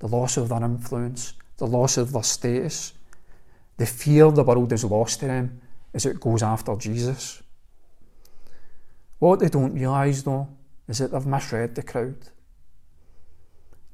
the 0.00 0.08
loss 0.08 0.38
of 0.38 0.48
their 0.48 0.64
influence, 0.64 1.34
the 1.58 1.68
loss 1.68 1.98
of 1.98 2.10
their 2.10 2.24
status. 2.24 2.94
The 3.76 3.86
fear 3.86 4.28
the 4.32 4.42
world 4.42 4.72
is 4.72 4.84
lost 4.84 5.20
to 5.20 5.26
them 5.28 5.60
as 5.94 6.04
it 6.04 6.18
goes 6.18 6.42
after 6.42 6.74
Jesus. 6.74 7.44
What 9.20 9.38
they 9.38 9.48
don't 9.48 9.74
realise 9.74 10.22
though 10.22 10.48
is 10.88 10.98
that 10.98 11.12
they've 11.12 11.26
misread 11.26 11.76
the 11.76 11.84
crowd. 11.84 12.16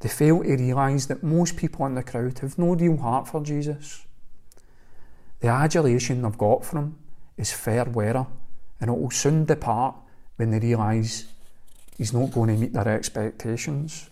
They 0.01 0.09
fail 0.09 0.43
to 0.43 0.57
realise 0.57 1.07
that 1.07 1.23
most 1.23 1.57
people 1.57 1.87
in 1.87 1.95
the 1.95 2.03
crowd 2.03 2.39
have 2.41 2.59
no 2.59 2.75
real 2.75 2.97
heart 2.99 3.29
for 3.29 3.43
Jesus. 3.43 4.07
The 5.41 5.49
adulation 5.49 6.23
they've 6.23 6.39
got 6.39 6.65
from 6.65 6.79
him 6.79 6.99
is 7.37 7.53
fair 7.53 7.85
weather, 7.85 8.27
and 8.81 8.91
it 8.91 8.99
will 8.99 9.11
soon 9.11 9.45
depart 9.45 9.95
when 10.37 10.51
they 10.51 10.59
realise 10.59 11.27
he's 11.97 12.13
not 12.13 12.33
going 12.33 12.49
to 12.49 12.61
meet 12.61 12.73
their 12.73 12.89
expectations. 12.89 14.11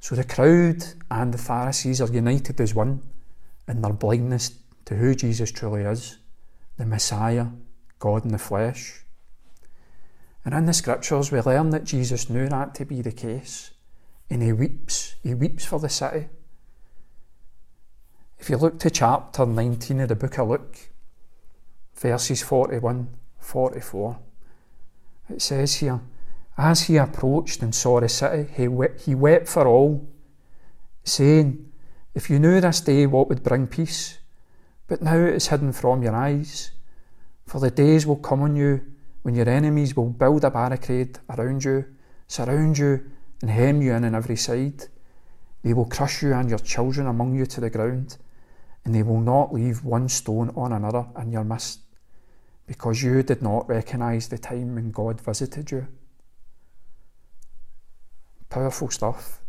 So 0.00 0.14
the 0.14 0.24
crowd 0.24 0.84
and 1.10 1.32
the 1.32 1.38
Pharisees 1.38 2.00
are 2.00 2.12
united 2.12 2.60
as 2.60 2.74
one 2.74 3.02
in 3.66 3.80
their 3.80 3.92
blindness 3.92 4.52
to 4.84 4.96
who 4.96 5.14
Jesus 5.14 5.50
truly 5.50 5.82
is 5.82 6.18
the 6.76 6.84
Messiah, 6.84 7.46
God 7.98 8.24
in 8.24 8.32
the 8.32 8.38
flesh. 8.38 9.04
And 10.44 10.52
in 10.52 10.66
the 10.66 10.74
scriptures, 10.74 11.30
we 11.30 11.40
learn 11.40 11.70
that 11.70 11.84
Jesus 11.84 12.28
knew 12.28 12.48
that 12.48 12.74
to 12.74 12.84
be 12.84 13.00
the 13.00 13.12
case, 13.12 13.70
and 14.30 14.42
he 14.42 14.52
weeps. 14.52 15.14
He 15.22 15.34
weeps 15.34 15.64
for 15.64 15.78
the 15.78 15.88
city. 15.88 16.28
If 18.38 18.50
you 18.50 18.56
look 18.56 18.78
to 18.80 18.90
chapter 18.90 19.46
19 19.46 20.00
of 20.00 20.08
the 20.08 20.16
book 20.16 20.38
of 20.38 20.48
Luke, 20.48 20.78
verses 21.94 22.42
41 22.42 23.08
44, 23.38 24.18
it 25.30 25.42
says 25.42 25.76
here, 25.76 26.00
As 26.58 26.82
he 26.82 26.96
approached 26.96 27.62
and 27.62 27.74
saw 27.74 28.00
the 28.00 28.08
city, 28.08 28.50
he 28.54 28.68
wept, 28.68 29.02
he 29.02 29.14
wept 29.14 29.48
for 29.48 29.66
all, 29.66 30.06
saying, 31.04 31.70
If 32.14 32.28
you 32.28 32.38
knew 32.38 32.60
this 32.60 32.80
day 32.80 33.06
what 33.06 33.28
would 33.28 33.42
bring 33.42 33.66
peace, 33.66 34.18
but 34.86 35.02
now 35.02 35.16
it 35.16 35.34
is 35.34 35.48
hidden 35.48 35.72
from 35.72 36.02
your 36.02 36.14
eyes. 36.14 36.70
For 37.46 37.60
the 37.60 37.70
days 37.70 38.06
will 38.06 38.16
come 38.16 38.42
on 38.42 38.56
you 38.56 38.80
when 39.22 39.34
your 39.34 39.48
enemies 39.48 39.96
will 39.96 40.10
build 40.10 40.44
a 40.44 40.50
barricade 40.50 41.18
around 41.30 41.64
you, 41.64 41.86
surround 42.26 42.76
you, 42.76 43.10
and 43.40 43.50
hem 43.50 43.82
you 43.82 43.92
in 43.92 44.04
on 44.04 44.14
every 44.14 44.36
side. 44.36 44.84
They 45.62 45.72
will 45.72 45.86
crush 45.86 46.22
you 46.22 46.32
and 46.34 46.48
your 46.48 46.58
children 46.58 47.06
among 47.06 47.34
you 47.34 47.46
to 47.46 47.60
the 47.60 47.70
ground, 47.70 48.18
and 48.84 48.94
they 48.94 49.02
will 49.02 49.20
not 49.20 49.52
leave 49.52 49.84
one 49.84 50.08
stone 50.08 50.50
on 50.56 50.72
another 50.72 51.06
in 51.20 51.32
your 51.32 51.44
midst, 51.44 51.80
because 52.66 53.02
you 53.02 53.22
did 53.22 53.42
not 53.42 53.68
recognize 53.68 54.28
the 54.28 54.38
time 54.38 54.74
when 54.74 54.90
God 54.90 55.20
visited 55.20 55.70
you. 55.70 55.86
Powerful 58.50 58.90
stuff. 58.90 59.40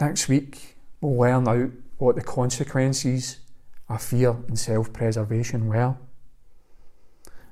Next 0.00 0.28
week, 0.28 0.76
we'll 1.00 1.18
learn 1.18 1.46
out 1.46 1.70
what 1.98 2.16
the 2.16 2.22
consequences 2.22 3.40
of 3.88 4.02
fear 4.02 4.30
and 4.48 4.58
self 4.58 4.92
preservation 4.92 5.68
were. 5.68 5.96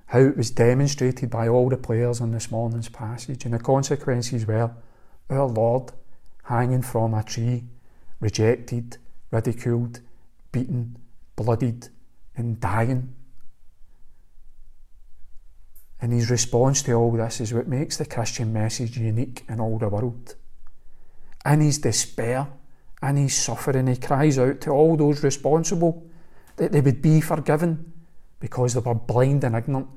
How 0.08 0.20
it 0.20 0.38
was 0.38 0.50
demonstrated 0.50 1.28
by 1.28 1.48
all 1.48 1.68
the 1.68 1.76
players 1.76 2.20
in 2.20 2.32
this 2.32 2.50
morning's 2.50 2.88
passage, 2.88 3.44
and 3.44 3.52
the 3.52 3.58
consequences 3.58 4.46
were 4.46 4.70
our 5.28 5.46
Lord 5.46 5.92
hanging 6.44 6.80
from 6.80 7.12
a 7.12 7.22
tree, 7.22 7.64
rejected, 8.18 8.96
ridiculed, 9.30 10.00
beaten, 10.50 10.96
bloodied, 11.36 11.88
and 12.36 12.58
dying. 12.58 13.14
And 16.00 16.10
his 16.10 16.30
response 16.30 16.80
to 16.84 16.94
all 16.94 17.12
this 17.12 17.42
is 17.42 17.52
what 17.52 17.68
makes 17.68 17.98
the 17.98 18.06
Christian 18.06 18.50
message 18.50 18.96
unique 18.96 19.44
in 19.46 19.60
all 19.60 19.78
the 19.78 19.90
world. 19.90 20.36
In 21.44 21.60
his 21.60 21.78
despair, 21.78 22.46
in 23.02 23.16
his 23.16 23.36
suffering, 23.36 23.88
he 23.88 23.96
cries 23.96 24.38
out 24.38 24.62
to 24.62 24.70
all 24.70 24.96
those 24.96 25.22
responsible 25.22 26.06
that 26.56 26.72
they 26.72 26.80
would 26.80 27.02
be 27.02 27.20
forgiven 27.20 27.92
because 28.40 28.72
they 28.72 28.80
were 28.80 28.94
blind 28.94 29.44
and 29.44 29.54
ignorant 29.54 29.88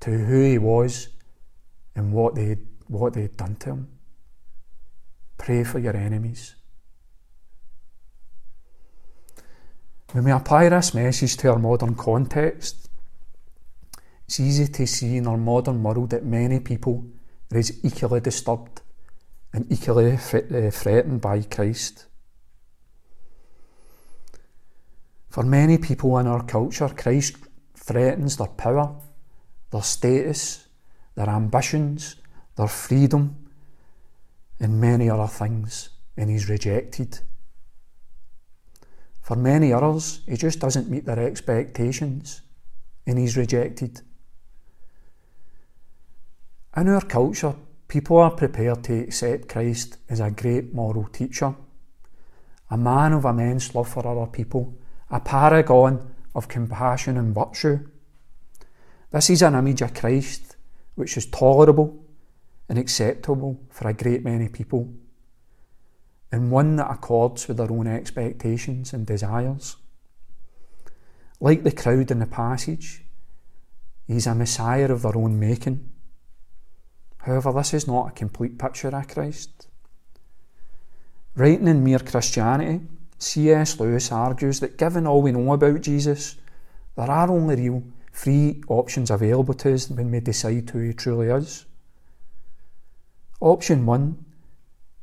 to 0.00 0.10
who 0.10 0.42
he 0.42 0.58
was 0.58 1.08
and 1.94 2.12
what 2.12 2.34
they 2.34 2.56
what 2.88 3.14
they 3.14 3.22
had 3.22 3.36
done 3.36 3.56
to 3.56 3.70
him. 3.70 3.88
Pray 5.38 5.64
for 5.64 5.78
your 5.78 5.96
enemies. 5.96 6.54
When 10.12 10.24
we 10.24 10.30
apply 10.30 10.68
this 10.68 10.94
message 10.94 11.36
to 11.38 11.50
our 11.50 11.58
modern 11.58 11.94
context, 11.94 12.88
it's 14.26 14.40
easy 14.40 14.66
to 14.66 14.86
see 14.86 15.16
in 15.16 15.26
our 15.26 15.36
modern 15.36 15.82
world 15.82 16.10
that 16.10 16.24
many 16.24 16.60
people 16.60 17.04
are 17.52 17.62
equally 17.82 18.20
disturbed 18.20 18.80
and 19.52 19.70
equally 19.70 20.12
uh, 20.12 20.70
threatened 20.70 21.20
by 21.20 21.42
Christ. 21.42 22.06
For 25.28 25.42
many 25.42 25.78
people 25.78 26.18
in 26.18 26.26
our 26.26 26.42
culture, 26.44 26.88
Christ 26.88 27.36
threatens 27.74 28.36
their 28.36 28.46
power, 28.46 28.96
their 29.70 29.82
status, 29.82 30.66
their 31.14 31.28
ambitions, 31.28 32.16
their 32.56 32.68
freedom, 32.68 33.36
and 34.60 34.80
many 34.80 35.10
other 35.10 35.26
things, 35.26 35.90
and 36.16 36.30
he's 36.30 36.48
rejected. 36.48 37.20
For 39.20 39.36
many 39.36 39.72
others, 39.72 40.20
he 40.26 40.36
just 40.36 40.60
doesn't 40.60 40.88
meet 40.88 41.04
their 41.04 41.18
expectations, 41.18 42.42
and 43.06 43.18
he's 43.18 43.36
rejected. 43.36 44.00
In 46.76 46.88
our 46.88 47.00
culture, 47.00 47.54
people 47.88 48.18
are 48.18 48.30
prepared 48.30 48.84
to 48.84 48.98
accept 49.00 49.48
Christ 49.48 49.98
as 50.08 50.20
a 50.20 50.30
great 50.30 50.72
moral 50.74 51.04
teacher, 51.04 51.54
a 52.70 52.76
man 52.76 53.12
of 53.12 53.24
immense 53.24 53.74
love 53.74 53.88
for 53.88 54.06
other 54.06 54.30
people 54.30 54.74
a 55.10 55.20
paragon 55.20 56.14
of 56.34 56.48
compassion 56.48 57.16
and 57.16 57.34
virtue. 57.34 57.78
This 59.10 59.30
is 59.30 59.42
an 59.42 59.54
image 59.54 59.82
of 59.82 59.94
Christ 59.94 60.56
which 60.96 61.16
is 61.16 61.26
tolerable 61.26 62.02
and 62.68 62.78
acceptable 62.78 63.60
for 63.70 63.88
a 63.88 63.94
great 63.94 64.24
many 64.24 64.48
people, 64.48 64.92
and 66.32 66.50
one 66.50 66.76
that 66.76 66.90
accords 66.90 67.46
with 67.46 67.58
their 67.58 67.70
own 67.70 67.86
expectations 67.86 68.92
and 68.92 69.06
desires. 69.06 69.76
Like 71.38 71.62
the 71.62 71.70
crowd 71.70 72.10
in 72.10 72.18
the 72.18 72.26
passage, 72.26 73.04
he's 74.06 74.26
a 74.26 74.34
Messiah 74.34 74.90
of 74.90 75.02
their 75.02 75.16
own 75.16 75.38
making. 75.38 75.88
However, 77.18 77.52
this 77.52 77.74
is 77.74 77.86
not 77.86 78.08
a 78.08 78.12
complete 78.12 78.58
picture 78.58 78.88
of 78.88 79.08
Christ. 79.08 79.68
Writing 81.36 81.68
in 81.68 81.84
Mere 81.84 81.98
Christianity, 81.98 82.86
C.S. 83.18 83.78
Lewis 83.78 84.10
argues 84.10 84.60
that 84.60 84.78
given 84.78 85.06
all 85.06 85.22
we 85.22 85.32
know 85.32 85.52
about 85.52 85.82
Jesus, 85.82 86.36
there 86.96 87.10
are 87.10 87.30
only 87.30 87.56
real 87.56 87.82
three 88.16 88.62
options 88.68 89.10
available 89.10 89.52
to 89.52 89.74
us 89.74 89.90
when 89.90 90.10
we 90.10 90.20
decide 90.20 90.70
who 90.70 90.80
he 90.80 90.94
truly 90.94 91.28
is. 91.28 91.66
Option 93.40 93.84
one, 93.84 94.24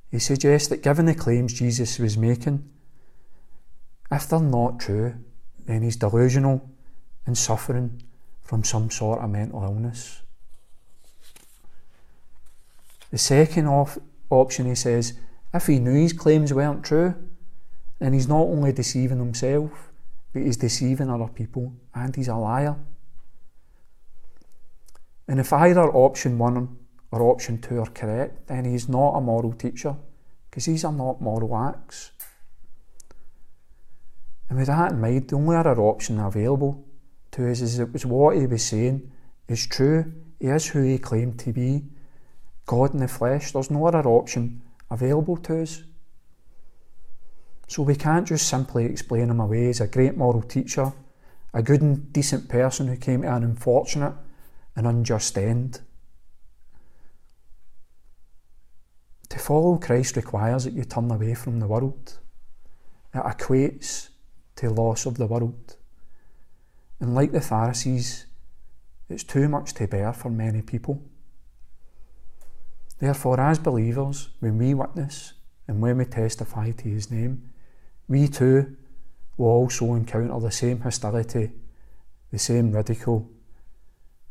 he 0.10 0.17
suggests 0.17 0.67
that 0.69 0.82
given 0.82 1.06
the 1.06 1.13
claims 1.13 1.54
Jesus 1.54 1.99
was 1.99 2.17
making, 2.17 2.67
if 4.12 4.28
they're 4.28 4.39
not 4.39 4.80
true, 4.80 5.13
then 5.65 5.84
he's 5.84 5.95
delusional 5.95 6.67
and 7.28 7.38
suffering 7.38 8.02
from 8.41 8.63
some 8.63 8.89
sort 8.89 9.19
of 9.19 9.30
mental 9.30 9.63
illness. 9.63 10.21
The 13.12 13.19
second 13.19 13.67
op- 13.67 14.02
option, 14.32 14.65
he 14.65 14.76
says, 14.76 15.13
if 15.54 15.67
he 15.67 15.78
knew 15.78 16.02
his 16.02 16.13
claims 16.13 16.52
weren't 16.52 16.84
true, 16.84 17.13
then 17.99 18.13
he's 18.13 18.28
not 18.28 18.41
only 18.41 18.71
deceiving 18.71 19.19
himself, 19.19 19.91
but 20.34 20.41
he's 20.41 20.58
deceiving 20.58 21.12
other 21.12 21.28
people, 21.28 21.73
and 21.93 22.15
he's 22.15 22.28
a 22.28 22.36
liar. 22.36 22.76
And 25.27 25.39
if 25.39 25.53
either 25.53 25.89
option 25.93 26.38
one 26.38 26.77
or 27.12 27.21
option 27.21 27.62
two 27.62 27.79
are 27.79 27.89
correct, 27.91 28.47
then 28.47 28.65
he's 28.65 28.89
not 28.89 29.15
a 29.15 29.21
moral 29.21 29.53
teacher, 29.53 29.95
because 30.49 30.65
these 30.65 30.83
are 30.83 30.91
not 30.91 31.21
moral 31.21 31.55
acts. 31.55 32.12
And 34.49 34.57
with 34.57 34.67
that 34.67 34.91
in 34.91 35.01
mind, 35.01 35.29
the 35.29 35.36
only 35.36 35.55
other 35.55 35.79
option 35.79 36.19
available 36.19 36.86
to 37.31 37.49
us 37.49 37.62
is 37.62 38.05
what 38.05 38.36
he 38.36 38.45
was 38.45 38.63
saying 38.65 39.12
is 39.47 39.65
true. 39.65 40.12
He 40.39 40.47
is 40.47 40.67
who 40.67 40.83
he 40.83 40.97
claimed 40.97 41.39
to 41.39 41.53
be, 41.53 41.83
God 42.65 42.93
in 42.93 42.99
the 42.99 43.07
flesh. 43.07 43.51
There's 43.51 43.71
no 43.71 43.86
other 43.88 44.07
option 44.07 44.62
available 44.91 45.38
to 45.38 45.62
us. 45.62 45.83
So 47.67 47.81
we 47.81 47.95
can't 47.95 48.27
just 48.27 48.47
simply 48.47 48.86
explain 48.86 49.29
him 49.29 49.39
away 49.39 49.69
as 49.69 49.81
a 49.81 49.88
great 49.88 50.17
moral 50.17 50.41
teacher, 50.41 50.91
a 51.53 51.63
good 51.63 51.81
and 51.81 52.12
decent 52.12 52.49
person 52.49 52.88
who 52.88 52.97
came 52.97 53.21
to 53.21 53.33
an 53.33 53.43
unfortunate 53.43 54.13
and 54.75 54.88
unjust 54.88 55.38
end. 55.38 55.81
To 59.29 59.39
follow 59.39 59.77
Christ 59.77 60.15
requires 60.15 60.65
that 60.65 60.73
you 60.73 60.83
turn 60.83 61.09
away 61.09 61.33
from 61.33 61.59
the 61.59 61.67
world. 61.67 62.19
It 63.13 63.23
equates 63.23 64.09
to 64.57 64.69
loss 64.69 65.05
of 65.05 65.17
the 65.17 65.25
world. 65.25 65.75
And 66.99 67.15
like 67.15 67.31
the 67.31 67.41
Pharisees, 67.41 68.27
it's 69.09 69.23
too 69.23 69.49
much 69.49 69.73
to 69.73 69.88
bear 69.88 70.13
for 70.13 70.29
many 70.29 70.62
people. 70.62 71.01
Therefore, 72.99 73.39
as 73.39 73.59
believers, 73.59 74.29
when 74.39 74.57
we 74.57 74.73
witness 74.73 75.33
and 75.67 75.81
when 75.81 75.97
we 75.97 76.05
testify 76.05 76.71
to 76.71 76.83
His 76.89 77.12
name, 77.12 77.49
we 78.07 78.27
too 78.27 78.77
will 79.38 79.47
also 79.47 79.93
encounter 79.95 80.39
the 80.39 80.51
same 80.51 80.79
hostility, 80.79 81.51
the 82.31 82.39
same 82.39 82.71
ridicule 82.71 83.29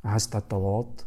as 0.05 0.27
did 0.27 0.49
the 0.49 0.59
Lord. 0.59 1.05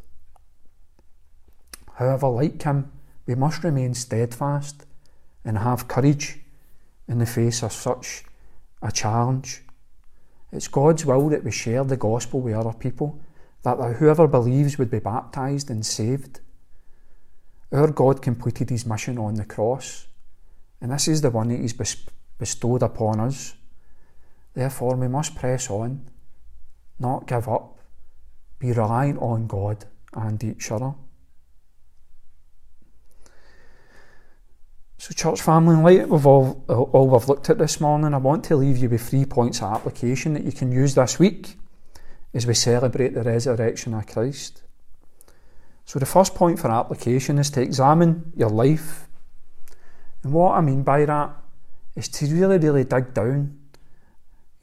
However, 1.96 2.28
like 2.28 2.62
him, 2.62 2.92
we 3.26 3.36
must 3.36 3.64
remain 3.64 3.94
steadfast 3.94 4.86
and 5.44 5.58
have 5.58 5.88
courage 5.88 6.40
in 7.08 7.20
the 7.20 7.26
face 7.26 7.64
of 7.64 7.72
such 7.72 8.24
a 8.82 8.92
challenge. 8.92 9.64
It's 10.52 10.68
God's 10.68 11.06
will 11.06 11.30
that 11.30 11.44
we 11.44 11.52
share 11.52 11.84
the 11.84 11.98
gospel 11.98 12.42
with 12.42 12.56
other 12.56 12.74
people, 12.74 13.20
that 13.64 13.78
whoever 13.98 14.28
believes 14.28 14.78
would 14.78 14.92
be 14.92 15.00
baptized 15.00 15.70
and 15.70 15.86
saved. 15.86 16.40
Our 17.72 17.92
God 17.92 18.22
completed 18.22 18.70
his 18.70 18.86
mission 18.86 19.18
on 19.18 19.36
the 19.36 19.46
cross, 19.46 20.08
and 20.82 20.92
this 20.92 21.08
is 21.08 21.22
the 21.22 21.32
one 21.32 21.50
that 21.50 21.60
he's 21.60 21.74
bestowed 22.38 22.84
upon 22.84 23.20
us. 23.20 23.56
Therefore, 24.54 24.96
we 24.96 25.08
must 25.08 25.36
press 25.36 25.70
on, 25.70 26.10
not 27.00 27.28
give 27.28 27.50
up, 27.50 27.75
be 28.60 28.72
reliant 28.72 29.20
on 29.20 29.48
God 29.48 29.86
and 30.14 30.44
each 30.44 30.72
other. 30.72 30.94
So, 34.98 35.14
church 35.14 35.42
family, 35.42 35.76
in 35.76 35.84
light 35.84 36.10
of 36.10 36.26
all, 36.26 36.64
all 36.68 37.10
we've 37.10 37.28
looked 37.28 37.50
at 37.50 37.58
this 37.58 37.80
morning, 37.80 38.14
I 38.14 38.18
want 38.18 38.46
to 38.46 38.56
leave 38.56 38.78
you 38.78 38.90
with 38.90 39.08
three 39.08 39.26
points 39.26 39.62
of 39.62 39.74
application 39.74 40.34
that 40.34 40.44
you 40.44 40.52
can 40.52 40.72
use 40.72 40.96
this 40.96 41.20
week 41.20 41.58
as 42.34 42.48
we 42.48 42.54
celebrate 42.54 43.14
the 43.14 43.22
resurrection 43.22 43.94
of 43.94 44.08
Christ. 44.08 44.64
So, 45.86 46.00
the 46.00 46.06
first 46.06 46.34
point 46.34 46.60
for 46.60 46.72
application 46.72 47.38
is 47.38 47.52
to 47.52 47.62
examine 47.62 48.32
your 48.36 48.50
life. 48.50 49.08
And 50.24 50.34
what 50.34 50.54
I 50.54 50.62
mean 50.62 50.82
by 50.82 51.06
that 51.06 51.36
is 51.96 52.08
to 52.10 52.26
really, 52.26 52.58
really 52.58 52.84
dig 52.84 53.14
down 53.14 53.60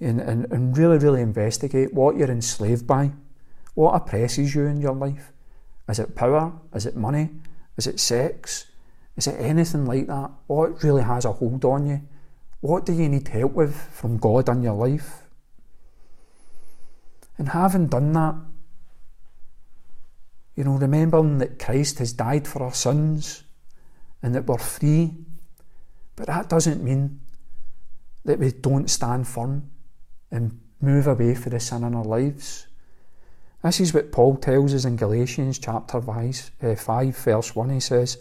and, 0.00 0.20
and, 0.20 0.50
and 0.50 0.76
really, 0.76 0.98
really 0.98 1.20
investigate 1.20 1.94
what 1.94 2.16
you're 2.16 2.30
enslaved 2.30 2.86
by, 2.86 3.12
what 3.74 3.94
oppresses 3.94 4.54
you 4.54 4.66
in 4.66 4.80
your 4.80 4.94
life. 4.94 5.32
Is 5.88 5.98
it 5.98 6.14
power? 6.14 6.52
Is 6.74 6.86
it 6.86 6.96
money? 6.96 7.30
Is 7.76 7.86
it 7.86 8.00
sex? 8.00 8.66
Is 9.16 9.26
it 9.26 9.38
anything 9.38 9.86
like 9.86 10.06
that? 10.06 10.30
Oh, 10.48 10.54
what 10.54 10.82
really 10.82 11.02
has 11.02 11.24
a 11.24 11.32
hold 11.32 11.64
on 11.64 11.86
you? 11.86 12.00
What 12.60 12.86
do 12.86 12.92
you 12.92 13.08
need 13.08 13.28
help 13.28 13.52
with 13.52 13.74
from 13.74 14.18
God 14.18 14.48
in 14.48 14.62
your 14.62 14.74
life? 14.74 15.22
And 17.38 17.48
having 17.48 17.88
done 17.88 18.12
that, 18.12 18.36
you 20.54 20.64
know, 20.64 20.76
remembering 20.76 21.38
that 21.38 21.58
Christ 21.58 21.98
has 21.98 22.12
died 22.12 22.46
for 22.46 22.62
our 22.62 22.74
sins 22.74 23.42
and 24.22 24.34
that 24.34 24.46
we're 24.46 24.58
free, 24.58 25.14
but 26.14 26.26
that 26.26 26.48
doesn't 26.48 26.84
mean 26.84 27.20
that 28.24 28.38
we 28.38 28.52
don't 28.52 28.88
stand 28.88 29.26
firm 29.26 29.70
and 30.30 30.60
move 30.80 31.06
away 31.06 31.34
from 31.34 31.50
the 31.52 31.60
sin 31.60 31.84
in 31.84 31.94
our 31.94 32.04
lives. 32.04 32.66
This 33.62 33.78
is 33.78 33.94
what 33.94 34.10
Paul 34.10 34.36
tells 34.38 34.74
us 34.74 34.84
in 34.84 34.96
Galatians 34.96 35.60
chapter 35.60 36.00
5, 36.00 36.50
uh, 36.62 36.74
5 36.74 37.16
verse 37.16 37.54
1. 37.54 37.70
He 37.70 37.78
says, 37.78 38.18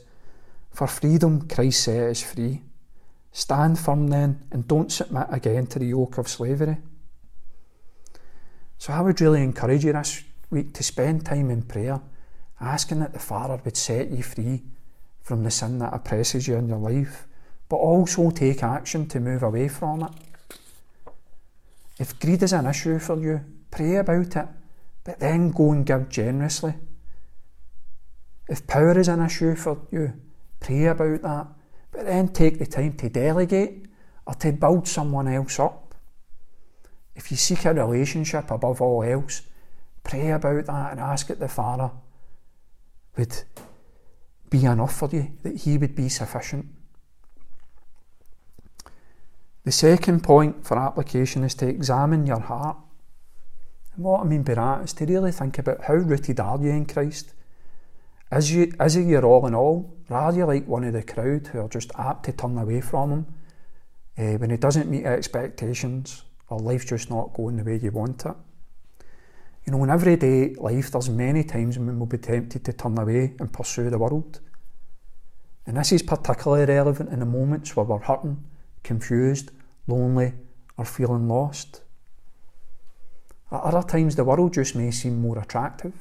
For 0.70 0.86
freedom 0.86 1.48
Christ 1.48 1.84
set 1.84 2.12
us 2.12 2.22
free. 2.22 2.62
Stand 3.32 3.80
firm 3.80 4.08
then 4.08 4.46
and 4.52 4.68
don't 4.68 4.92
submit 4.92 5.28
again 5.32 5.66
to 5.68 5.80
the 5.80 5.88
yoke 5.88 6.20
of 6.20 6.28
slavery. 6.28 6.78
So 8.78 8.94
I 8.94 9.02
would 9.02 9.20
really 9.20 9.42
encourage 9.42 9.84
you 9.84 9.94
this 9.94 10.24
week 10.52 10.76
to 10.76 10.84
spend 10.84 11.26
time 11.26 11.50
in 11.50 11.64
prayer, 11.64 12.00
asking 12.60 13.00
that 13.00 13.14
the 13.14 13.20
Father 13.20 13.60
would 13.66 13.78
set 13.78 14.12
you 14.12 14.22
free 14.22 14.62
from 15.22 15.44
the 15.44 15.52
sin 15.52 15.80
that 15.80 15.94
oppresses 15.94 16.48
you 16.48 16.56
in 16.56 16.68
your 16.68 16.78
life, 16.78 17.26
but 17.68 17.78
also 17.78 18.30
take 18.30 18.62
action 18.62 19.08
to 19.08 19.20
move 19.20 19.42
away 19.42 19.70
from 19.70 20.04
it. 20.04 20.12
If 21.98 22.20
greed 22.20 22.44
is 22.44 22.54
an 22.54 22.68
issue 22.68 23.00
for 23.00 23.20
you, 23.20 23.42
pray 23.72 23.96
about 23.96 24.36
it 24.36 24.48
but 25.04 25.20
then 25.20 25.52
go 25.52 25.72
and 25.72 25.86
give 25.86 26.10
generously. 26.10 26.76
If 28.48 28.68
power 28.68 28.98
is 29.00 29.08
an 29.08 29.22
issue 29.22 29.56
for 29.56 29.82
you, 29.92 30.14
pray 30.60 30.86
about 30.86 31.22
that, 31.22 31.48
but 31.92 32.06
then 32.06 32.30
take 32.30 32.60
the 32.60 32.66
time 32.66 32.94
to 32.94 33.10
delegate 33.10 33.86
or 34.26 34.34
to 34.36 34.52
build 34.52 34.88
someone 34.88 35.28
else 35.28 35.60
up. 35.60 35.96
If 37.16 37.32
you 37.32 37.38
seek 37.38 37.66
a 37.66 37.74
relationship 37.74 38.52
above 38.52 38.82
all 38.82 39.04
else, 39.04 39.42
pray 40.04 40.32
about 40.32 40.66
that 40.66 40.92
and 40.92 41.00
ask 41.00 41.28
that 41.28 41.40
the 41.40 41.48
Father 41.48 41.92
would 43.18 43.44
be 44.50 44.66
enough 44.66 44.96
for 44.96 45.10
you, 45.10 45.32
that 45.44 45.58
He 45.58 45.78
would 45.78 45.96
be 45.96 46.10
sufficient. 46.10 46.66
The 49.64 49.72
second 49.72 50.24
point 50.24 50.66
for 50.66 50.78
application 50.78 51.44
is 51.44 51.54
to 51.56 51.68
examine 51.68 52.26
your 52.26 52.40
heart. 52.40 52.78
And 53.96 54.04
what 54.06 54.22
I 54.22 54.24
mean 54.24 54.44
by 54.44 54.56
that 54.56 54.84
is 54.84 54.94
to 54.94 55.06
really 55.06 55.32
think 55.32 55.60
about 55.60 55.84
how 55.84 55.96
rooted 55.96 56.40
are 56.40 56.60
you 56.60 56.70
in 56.70 56.86
Christ? 56.86 57.34
Is, 58.32 58.52
you, 58.52 58.72
is 58.80 58.94
he 58.94 59.04
your 59.04 59.26
all 59.26 59.46
in 59.48 59.56
all? 59.56 59.94
Or 60.10 60.18
are 60.18 60.34
you 60.34 60.46
like 60.46 60.68
one 60.68 60.86
of 60.86 60.94
the 60.94 61.04
crowd 61.04 61.48
who 61.48 61.60
are 61.60 61.68
just 61.68 61.92
apt 61.98 62.26
to 62.26 62.32
turn 62.32 62.58
away 62.58 62.82
from 62.82 63.12
him 63.12 63.26
uh, 64.18 64.38
when 64.38 64.50
he 64.50 64.58
doesn't 64.58 64.90
meet 64.90 65.06
expectations 65.06 66.24
or 66.50 66.60
life's 66.60 66.86
just 66.86 67.10
not 67.10 67.34
going 67.34 67.58
the 67.58 67.64
way 67.64 67.78
you 67.78 67.92
want 67.92 68.26
it? 68.26 68.36
You 69.66 69.74
know, 69.74 69.84
in 69.84 69.90
everyday 69.90 70.56
life, 70.56 70.92
there's 70.92 71.10
many 71.10 71.44
times 71.44 71.78
when 71.78 72.00
we'll 72.00 72.08
be 72.08 72.18
tempted 72.18 72.64
to 72.66 72.74
turn 72.74 72.98
away 72.98 73.36
and 73.40 73.52
pursue 73.52 73.90
the 73.90 74.00
world. 74.00 74.40
And 75.68 75.78
this 75.78 75.92
is 75.92 76.02
particularly 76.02 76.66
relevant 76.66 77.12
in 77.12 77.20
the 77.20 77.26
moments 77.26 77.76
where 77.76 77.86
we're 77.86 78.00
hurting, 78.00 78.44
confused, 78.84 79.52
lonely, 79.88 80.34
or 80.78 80.86
feeling 80.86 81.28
lost. 81.28 81.82
At 83.52 83.62
other 83.62 83.88
times, 83.88 84.16
the 84.16 84.24
world 84.24 84.54
just 84.54 84.76
may 84.76 84.92
seem 84.92 85.22
more 85.22 85.38
attractive, 85.38 85.94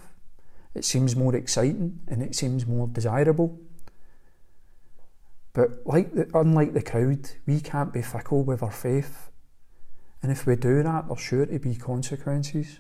it 0.75 0.85
seems 0.85 1.17
more 1.17 1.35
exciting, 1.35 2.01
and 2.07 2.23
it 2.23 2.35
seems 2.35 2.67
more 2.67 2.87
desirable. 2.87 3.59
But 5.53 5.85
like 5.85 6.15
the, 6.15 6.31
unlike 6.33 6.75
the 6.75 6.83
crowd, 6.83 7.31
we 7.47 7.61
can't 7.61 7.93
be 7.93 8.03
fickle 8.03 8.45
with 8.45 8.63
our 8.63 8.71
faith. 8.71 9.31
And 10.23 10.31
if 10.31 10.47
we 10.47 10.55
do 10.55 10.83
that, 10.83 11.09
there's 11.09 11.21
sure 11.21 11.47
to 11.47 11.59
be 11.59 11.75
consequences. 11.75 12.79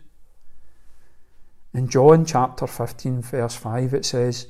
In 1.75 1.89
John 1.89 2.25
chapter 2.25 2.67
15, 2.67 3.23
verse 3.23 3.57
5, 3.57 3.95
it 3.95 4.05
says, 4.05 4.49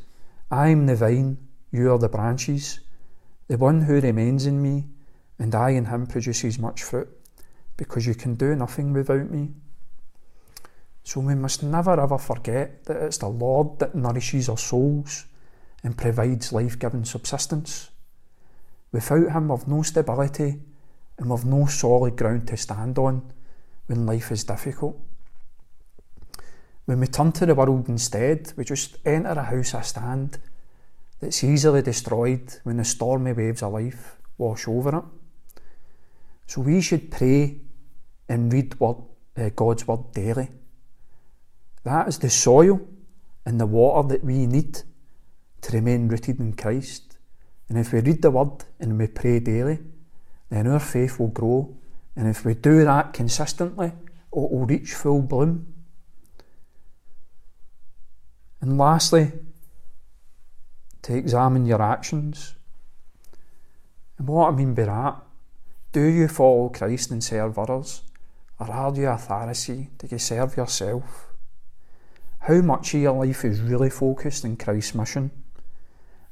I 0.50 0.68
am 0.68 0.86
the 0.86 0.96
vine, 0.96 1.38
you 1.70 1.92
are 1.92 1.98
the 1.98 2.08
branches. 2.08 2.80
The 3.48 3.56
one 3.56 3.82
who 3.82 4.00
remains 4.00 4.46
in 4.46 4.60
me, 4.60 4.86
and 5.38 5.54
I 5.54 5.70
in 5.70 5.86
him 5.86 6.06
produces 6.06 6.58
much 6.58 6.82
fruit, 6.82 7.08
because 7.76 8.06
you 8.06 8.14
can 8.14 8.34
do 8.34 8.54
nothing 8.54 8.92
without 8.92 9.30
me. 9.30 9.50
So 11.10 11.18
we 11.18 11.34
must 11.34 11.64
never 11.64 12.00
ever 12.00 12.18
forget 12.18 12.84
that 12.84 13.02
it's 13.02 13.18
the 13.18 13.26
Lord 13.26 13.80
that 13.80 13.96
nourishes 13.96 14.48
our 14.48 14.56
souls 14.56 15.26
and 15.82 15.98
provides 15.98 16.52
life 16.52 16.78
giving 16.78 17.04
subsistence. 17.04 17.90
Without 18.92 19.32
Him, 19.32 19.48
we've 19.48 19.66
no 19.66 19.82
stability 19.82 20.60
and 21.18 21.28
we've 21.28 21.44
no 21.44 21.66
solid 21.66 22.14
ground 22.16 22.46
to 22.46 22.56
stand 22.56 22.96
on 22.96 23.32
when 23.88 24.06
life 24.06 24.30
is 24.30 24.44
difficult. 24.44 25.00
When 26.84 27.00
we 27.00 27.08
turn 27.08 27.32
to 27.32 27.46
the 27.46 27.56
world 27.56 27.88
instead, 27.88 28.52
we 28.56 28.62
just 28.62 28.98
enter 29.04 29.30
a 29.30 29.42
house 29.42 29.74
of 29.74 29.84
stand 29.84 30.38
that's 31.18 31.42
easily 31.42 31.82
destroyed 31.82 32.54
when 32.62 32.76
the 32.76 32.84
stormy 32.84 33.32
waves 33.32 33.64
of 33.64 33.72
life 33.72 34.16
wash 34.38 34.68
over 34.68 34.98
it. 34.98 35.04
So 36.46 36.60
we 36.60 36.80
should 36.80 37.10
pray 37.10 37.56
and 38.28 38.52
read 38.52 38.78
word, 38.78 38.98
uh, 39.36 39.48
God's 39.56 39.88
word 39.88 40.12
daily 40.12 40.50
that 41.84 42.08
is 42.08 42.18
the 42.18 42.30
soil 42.30 42.80
and 43.46 43.60
the 43.60 43.66
water 43.66 44.08
that 44.08 44.24
we 44.24 44.46
need 44.46 44.82
to 45.62 45.72
remain 45.72 46.08
rooted 46.08 46.40
in 46.40 46.52
Christ. 46.52 47.18
And 47.68 47.78
if 47.78 47.92
we 47.92 48.00
read 48.00 48.22
the 48.22 48.30
Word 48.30 48.64
and 48.78 48.98
we 48.98 49.06
pray 49.06 49.40
daily, 49.40 49.78
then 50.50 50.66
our 50.66 50.80
faith 50.80 51.18
will 51.18 51.28
grow. 51.28 51.76
And 52.16 52.28
if 52.28 52.44
we 52.44 52.54
do 52.54 52.84
that 52.84 53.12
consistently, 53.12 53.86
it 53.86 53.94
will 54.32 54.66
reach 54.66 54.92
full 54.92 55.22
bloom. 55.22 55.72
And 58.60 58.76
lastly, 58.76 59.32
to 61.02 61.16
examine 61.16 61.64
your 61.64 61.80
actions. 61.80 62.54
And 64.18 64.28
what 64.28 64.48
I 64.48 64.56
mean 64.56 64.74
by 64.74 64.84
that, 64.84 65.16
do 65.92 66.02
you 66.02 66.28
follow 66.28 66.68
Christ 66.68 67.10
and 67.10 67.24
serve 67.24 67.58
others? 67.58 68.02
Or 68.58 68.70
are 68.70 68.94
you 68.94 69.08
a 69.08 69.16
Pharisee? 69.16 69.88
Do 69.96 70.08
you 70.10 70.18
serve 70.18 70.56
yourself? 70.56 71.29
How 72.40 72.60
much 72.62 72.94
of 72.94 73.00
your 73.00 73.12
life 73.12 73.44
is 73.44 73.60
really 73.60 73.90
focused 73.90 74.44
in 74.44 74.56
Christ's 74.56 74.94
mission. 74.94 75.30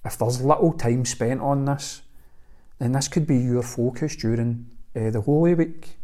If 0.05 0.19
there's 0.19 0.43
little 0.43 0.73
time 0.73 1.05
spent 1.05 1.41
on 1.41 1.67
this, 1.67 2.03
then 2.79 2.93
this 2.93 3.09
could 3.09 3.27
be 3.27 3.39
your 3.39 3.63
focus 3.63 4.17
during 4.17 4.67
uh, 4.97 5.11
the 5.11 5.21
Holy 5.21 5.55
Week. 5.55 5.97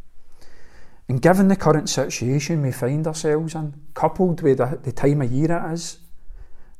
And 1.08 1.22
given 1.22 1.48
the 1.48 1.56
current 1.56 1.88
situation 1.88 2.62
we 2.62 2.72
find 2.72 3.06
ourselves 3.06 3.54
in, 3.54 3.74
coupled 3.94 4.42
with 4.42 4.58
the, 4.58 4.78
the 4.82 4.92
time 4.92 5.22
of 5.22 5.30
year 5.30 5.52
it 5.52 5.72
is, 5.72 5.98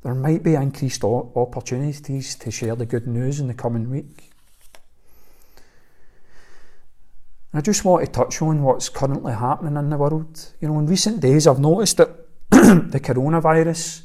there 0.03 0.15
might 0.15 0.43
be 0.43 0.55
increased 0.55 1.03
opportunities 1.03 2.35
to 2.37 2.51
share 2.51 2.77
the 2.77 2.87
good 2.87 3.07
news 3.07 3.41
in 3.41 3.49
the 3.49 3.55
coming 3.55 3.91
week. 3.91 4.33
I 7.55 7.61
just 7.61 7.85
want 7.85 8.05
to 8.05 8.11
touch 8.11 8.43
on 8.43 8.63
what's 8.63 8.89
currently 8.89 9.33
happening 9.33 9.77
in 9.77 9.89
the 9.89 9.97
world. 9.97 10.53
You 10.61 10.69
know, 10.69 10.79
in 10.79 10.87
recent 10.87 11.21
days, 11.21 11.47
I've 11.47 11.61
noticed 11.61 11.99
that 11.99 12.24
the 12.51 13.01
coronavirus 13.03 14.03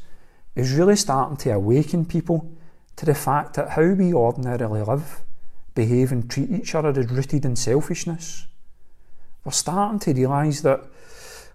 is 0.55 0.73
really 0.73 0.95
starting 0.95 1.37
to 1.37 1.51
awaken 1.51 2.05
people 2.05 2.51
to 2.95 3.05
the 3.05 3.15
fact 3.15 3.53
that 3.53 3.69
how 3.69 3.93
we 3.93 4.13
ordinarily 4.13 4.81
live, 4.81 5.21
behave, 5.73 6.11
and 6.11 6.29
treat 6.29 6.51
each 6.51 6.75
other 6.75 6.89
is 6.99 7.09
rooted 7.09 7.45
in 7.45 7.55
selfishness. 7.55 8.47
we're 9.45 9.51
starting 9.51 9.99
to 9.99 10.13
realise 10.13 10.61
that 10.61 10.81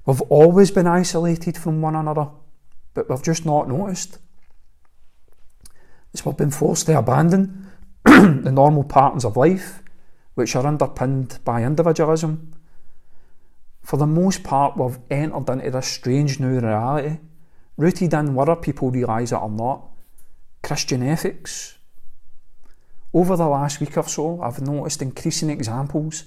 we've 0.07 0.23
always 0.23 0.71
been 0.71 0.87
isolated 0.87 1.59
from 1.59 1.83
one 1.83 1.95
another, 1.95 2.29
but 2.95 3.11
we've 3.11 3.23
just 3.23 3.45
not 3.45 3.69
noticed. 3.69 4.19
It's 6.15 6.25
we've 6.25 6.37
been 6.37 6.51
forced 6.51 6.87
to 6.87 6.99
abandon 6.99 7.71
the 8.05 8.53
normal 8.53 8.85
patterns 8.85 9.25
of 9.25 9.37
life, 9.37 9.83
which 10.35 10.57
are 10.57 10.67
underpinned 10.67 11.41
by 11.45 11.63
individualism. 11.63 12.54
For 13.85 13.99
the 13.99 14.07
most 14.07 14.43
part, 14.43 14.79
we've 14.79 14.99
entered 15.11 15.49
into 15.51 15.71
this 15.71 15.87
strange 15.87 16.41
new 16.41 16.59
reality, 16.59 17.19
rooted 17.77 18.15
in 18.15 18.35
whether 18.35 18.57
people 18.57 18.91
realise 18.91 19.31
it 19.31 19.37
or 19.37 19.51
not, 19.51 19.91
Christian 20.63 21.03
ethics. 21.03 21.77
Over 23.13 23.37
the 23.37 23.47
last 23.47 23.81
week 23.81 23.99
or 23.99 24.09
so, 24.09 24.41
I've 24.41 24.63
noticed 24.63 25.03
increasing 25.03 25.51
examples 25.51 26.25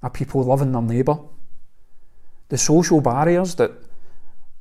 of 0.00 0.12
people 0.12 0.44
loving 0.44 0.70
their 0.70 0.80
neighbour. 0.80 1.18
The 2.50 2.56
social 2.56 3.00
barriers 3.00 3.56
that 3.56 3.72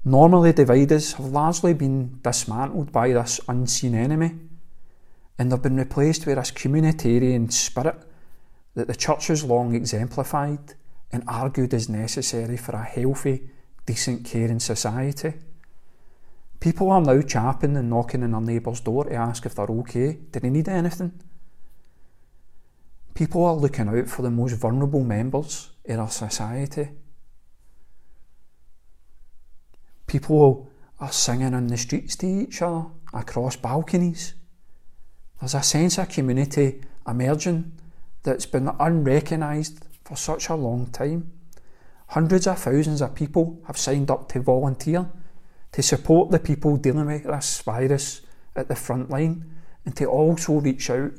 normally 0.03 0.51
divide 0.51 0.91
us 0.91 1.13
have 1.13 1.27
largely 1.27 1.75
been 1.75 2.19
dismantled 2.23 2.91
by 2.91 3.13
this 3.13 3.39
unseen 3.47 3.93
enemy, 3.93 4.31
and 5.37 5.51
they've 5.51 5.61
been 5.61 5.77
replaced 5.77 6.25
with 6.25 6.37
this 6.37 6.51
communitarian 6.51 7.53
spirit 7.53 8.01
that 8.73 8.87
the 8.87 8.95
church 8.95 9.27
has 9.27 9.43
long 9.43 9.75
exemplified 9.75 10.73
and 11.15 11.23
argued 11.27 11.73
is 11.73 11.89
necessary 11.89 12.57
for 12.57 12.73
a 12.73 12.83
healthy, 12.83 13.49
decent, 13.85 14.25
caring 14.25 14.59
society. 14.59 15.33
People 16.59 16.91
are 16.91 17.01
now 17.01 17.21
chapping 17.21 17.77
and 17.77 17.89
knocking 17.89 18.23
on 18.23 18.31
their 18.31 18.41
neighbour's 18.41 18.81
door 18.81 19.05
to 19.05 19.13
ask 19.13 19.45
if 19.45 19.55
they're 19.55 19.65
okay. 19.65 20.13
Do 20.31 20.39
they 20.39 20.49
need 20.49 20.67
anything? 20.67 21.13
People 23.13 23.45
are 23.45 23.55
looking 23.55 23.87
out 23.87 24.09
for 24.09 24.23
the 24.23 24.29
most 24.29 24.53
vulnerable 24.53 25.03
members 25.03 25.69
in 25.85 25.99
our 25.99 26.09
society. 26.09 26.89
People 30.05 30.69
are 30.99 31.11
singing 31.11 31.53
in 31.53 31.67
the 31.67 31.77
streets 31.77 32.15
to 32.17 32.27
each 32.27 32.61
other 32.61 32.87
across 33.13 33.55
balconies. 33.55 34.33
There's 35.39 35.55
a 35.55 35.63
sense 35.63 35.97
of 35.97 36.09
community 36.09 36.81
emerging 37.07 37.71
that's 38.23 38.45
been 38.45 38.69
unrecognised 38.79 39.85
for 40.05 40.15
such 40.15 40.49
a 40.49 40.55
long 40.55 40.87
time. 40.87 41.31
Hundreds 42.09 42.47
of 42.47 42.59
thousands 42.59 43.01
of 43.01 43.15
people 43.15 43.59
have 43.65 43.77
signed 43.77 44.11
up 44.11 44.29
to 44.29 44.39
volunteer 44.39 45.09
to 45.71 45.81
support 45.81 46.31
the 46.31 46.39
people 46.39 46.77
dealing 46.77 47.07
with 47.07 47.23
this 47.23 47.61
virus 47.61 48.21
at 48.55 48.67
the 48.67 48.75
front 48.75 49.09
line 49.09 49.43
and 49.83 49.95
to 49.97 50.05
also 50.05 50.53
reach 50.53 50.89
out 50.89 51.11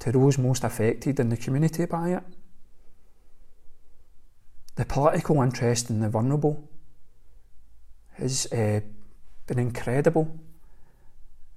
to 0.00 0.12
those 0.12 0.36
most 0.36 0.64
affected 0.64 1.18
in 1.18 1.28
the 1.28 1.36
community 1.36 1.86
by 1.86 2.10
it. 2.10 2.22
The 4.74 4.84
political 4.84 5.40
interest 5.40 5.88
in 5.88 6.00
the 6.00 6.10
vulnerable 6.10 6.68
has 8.14 8.46
uh, 8.52 8.80
been 9.46 9.58
incredible. 9.58 10.38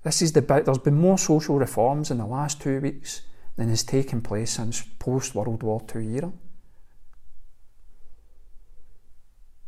This 0.03 0.21
is 0.21 0.31
the 0.31 0.41
bit, 0.41 0.65
there's 0.65 0.77
been 0.77 0.95
more 0.95 1.17
social 1.17 1.57
reforms 1.57 2.11
in 2.11 2.19
the 2.19 2.25
last 2.25 2.61
two 2.61 2.79
weeks 2.79 3.21
than 3.57 3.69
has 3.69 3.83
taken 3.83 4.21
place 4.21 4.51
since 4.51 4.81
post 4.99 5.35
World 5.35 5.63
War 5.63 5.85
II 5.93 6.15
era. 6.15 6.31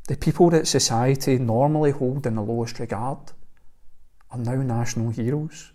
The 0.07 0.17
people 0.17 0.49
that 0.49 0.67
society 0.67 1.37
normally 1.37 1.91
hold 1.91 2.25
in 2.25 2.35
the 2.35 2.41
lowest 2.41 2.79
regard 2.79 3.31
are 4.31 4.39
now 4.39 4.55
national 4.55 5.11
heroes. 5.11 5.71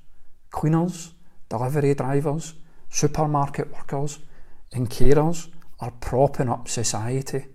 Cleaners, 0.50 1.14
delivery 1.48 1.94
drivers, 1.94 2.54
supermarket 2.90 3.72
workers, 3.72 4.18
and 4.72 4.90
carers 4.90 5.48
are 5.80 5.92
propping 6.00 6.48
up 6.48 6.68
society. 6.68 7.46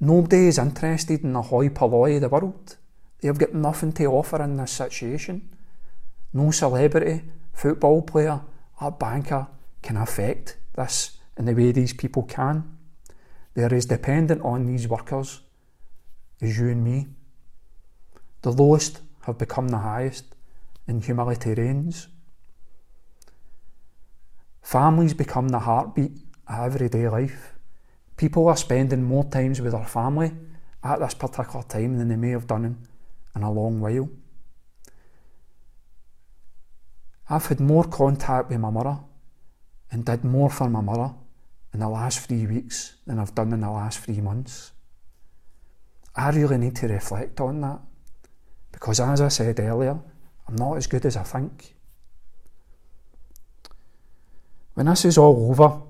Nobody 0.00 0.46
is 0.48 0.58
interested 0.58 1.24
in 1.24 1.32
the 1.32 1.42
hoi 1.42 1.68
polloi 1.68 2.16
of 2.16 2.20
the 2.22 2.28
world. 2.28 2.76
They 3.20 3.28
have 3.28 3.38
got 3.38 3.54
nothing 3.54 3.92
to 3.94 4.06
offer 4.06 4.42
in 4.42 4.56
this 4.56 4.70
situation. 4.70 5.48
No 6.32 6.50
celebrity, 6.50 7.24
football 7.52 8.02
player, 8.02 8.40
or 8.80 8.92
banker 8.92 9.48
can 9.82 9.96
affect 9.96 10.56
this 10.76 11.18
in 11.36 11.46
the 11.46 11.54
way 11.54 11.72
these 11.72 11.92
people 11.92 12.22
can. 12.22 12.77
They're 13.58 13.74
as 13.74 13.86
dependent 13.86 14.40
on 14.42 14.66
these 14.66 14.86
workers 14.86 15.40
as 16.40 16.56
you 16.56 16.68
and 16.68 16.84
me. 16.84 17.08
The 18.42 18.52
lowest 18.52 19.00
have 19.22 19.36
become 19.36 19.66
the 19.66 19.78
highest, 19.78 20.26
and 20.86 21.02
humility 21.02 21.54
reigns. 21.54 22.06
Families 24.62 25.12
become 25.12 25.48
the 25.48 25.58
heartbeat 25.58 26.12
of 26.46 26.72
everyday 26.72 27.08
life. 27.08 27.54
People 28.16 28.46
are 28.46 28.56
spending 28.56 29.02
more 29.02 29.24
times 29.24 29.60
with 29.60 29.72
their 29.72 29.84
family 29.84 30.30
at 30.84 31.00
this 31.00 31.14
particular 31.14 31.64
time 31.64 31.98
than 31.98 32.06
they 32.06 32.14
may 32.14 32.30
have 32.30 32.46
done 32.46 32.64
in, 32.64 32.76
in 33.34 33.42
a 33.42 33.50
long 33.50 33.80
while. 33.80 34.08
I've 37.28 37.46
had 37.46 37.58
more 37.58 37.82
contact 37.82 38.50
with 38.50 38.60
my 38.60 38.70
mother 38.70 39.00
and 39.90 40.04
did 40.04 40.22
more 40.22 40.48
for 40.48 40.70
my 40.70 40.80
mother 40.80 41.12
in 41.72 41.80
the 41.80 41.88
last 41.88 42.26
three 42.26 42.46
weeks 42.46 42.96
than 43.06 43.18
I've 43.18 43.34
done 43.34 43.52
in 43.52 43.60
the 43.60 43.70
last 43.70 44.00
three 44.00 44.20
months. 44.20 44.72
I 46.14 46.30
really 46.30 46.58
need 46.58 46.76
to 46.76 46.88
reflect 46.88 47.40
on 47.40 47.60
that 47.60 47.80
because, 48.72 49.00
as 49.00 49.20
I 49.20 49.28
said 49.28 49.60
earlier, 49.60 49.98
I'm 50.46 50.56
not 50.56 50.76
as 50.76 50.86
good 50.86 51.04
as 51.04 51.16
I 51.16 51.22
think. 51.22 51.74
When 54.74 54.86
this 54.86 55.04
is 55.04 55.18
all 55.18 55.50
over, 55.50 55.82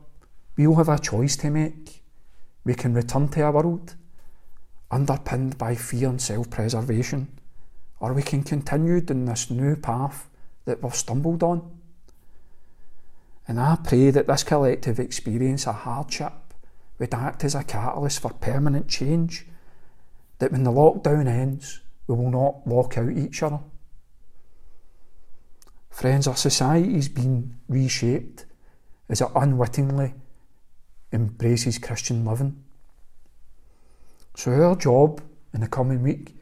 we'll 0.56 0.74
have 0.74 0.88
a 0.88 0.98
choice 0.98 1.36
to 1.36 1.50
make. 1.50 2.02
We 2.64 2.74
can 2.74 2.94
return 2.94 3.28
to 3.28 3.46
a 3.46 3.50
world 3.50 3.94
underpinned 4.90 5.58
by 5.58 5.74
fear 5.74 6.08
and 6.08 6.20
self 6.20 6.50
preservation, 6.50 7.28
or 8.00 8.12
we 8.12 8.22
can 8.22 8.42
continue 8.42 9.00
down 9.00 9.26
this 9.26 9.50
new 9.50 9.76
path 9.76 10.28
that 10.64 10.82
we've 10.82 10.94
stumbled 10.94 11.42
on. 11.42 11.77
And 13.48 13.58
I 13.58 13.78
pray 13.82 14.10
that 14.10 14.26
this 14.26 14.44
collective 14.44 15.00
experience 15.00 15.66
of 15.66 15.74
hardship 15.76 16.34
would 16.98 17.14
act 17.14 17.44
as 17.44 17.54
a 17.54 17.64
catalyst 17.64 18.20
for 18.20 18.30
permanent 18.34 18.88
change, 18.88 19.46
that 20.38 20.52
when 20.52 20.64
the 20.64 20.70
lockdown 20.70 21.26
ends, 21.26 21.80
we 22.06 22.14
will 22.14 22.30
not 22.30 22.66
lock 22.66 22.98
out 22.98 23.10
each 23.10 23.42
other. 23.42 23.60
Friends, 25.88 26.28
our 26.28 26.36
society 26.36 26.96
is 26.96 27.08
being 27.08 27.54
reshaped 27.68 28.44
as 29.08 29.22
it 29.22 29.28
unwittingly 29.34 30.12
embraces 31.10 31.78
Christian 31.78 32.26
living. 32.26 32.62
So, 34.36 34.52
our 34.52 34.76
job 34.76 35.22
in 35.54 35.62
the 35.62 35.68
coming 35.68 36.02
week 36.02 36.36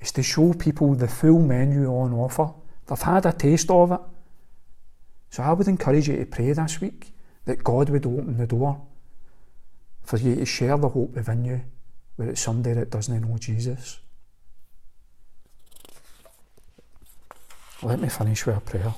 is 0.00 0.12
to 0.12 0.22
show 0.22 0.54
people 0.54 0.94
the 0.94 1.08
full 1.08 1.40
menu 1.40 1.88
on 1.88 2.12
offer. 2.12 2.54
They've 2.86 3.02
had 3.02 3.26
a 3.26 3.32
taste 3.32 3.70
of 3.70 3.90
it 3.90 4.00
so 5.34 5.42
I 5.42 5.52
would 5.52 5.66
encourage 5.66 6.06
you 6.06 6.16
to 6.16 6.26
pray 6.26 6.52
this 6.52 6.80
week 6.80 7.12
that 7.46 7.64
God 7.64 7.88
would 7.88 8.06
open 8.06 8.36
the 8.36 8.46
door 8.46 8.80
for 10.04 10.16
you 10.16 10.36
to 10.36 10.46
share 10.46 10.78
the 10.78 10.88
hope 10.88 11.16
within 11.16 11.44
you 11.44 11.60
with 12.16 12.38
somebody 12.38 12.76
that 12.76 12.90
doesn't 12.90 13.20
know 13.20 13.36
Jesus. 13.36 13.98
Let 17.82 17.98
me 17.98 18.08
finish 18.08 18.46
with 18.46 18.58
a 18.58 18.60
prayer. 18.60 18.94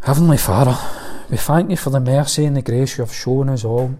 Heavenly 0.00 0.38
Father, 0.38 0.78
we 1.28 1.36
thank 1.36 1.68
you 1.68 1.76
for 1.76 1.90
the 1.90 2.00
mercy 2.00 2.46
and 2.46 2.56
the 2.56 2.62
grace 2.62 2.96
you 2.96 3.04
have 3.04 3.12
shown 3.12 3.50
us 3.50 3.66
all. 3.66 3.98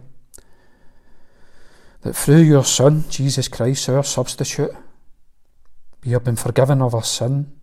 That 2.01 2.17
through 2.17 2.41
your 2.41 2.65
Son, 2.65 3.05
Jesus 3.11 3.49
Christ, 3.49 3.91
our 3.91 4.03
substitute, 4.03 4.71
we 6.03 6.13
have 6.13 6.25
been 6.25 6.37
forgiven 6.37 6.81
of 6.81 6.95
our 6.95 7.05
sin 7.05 7.59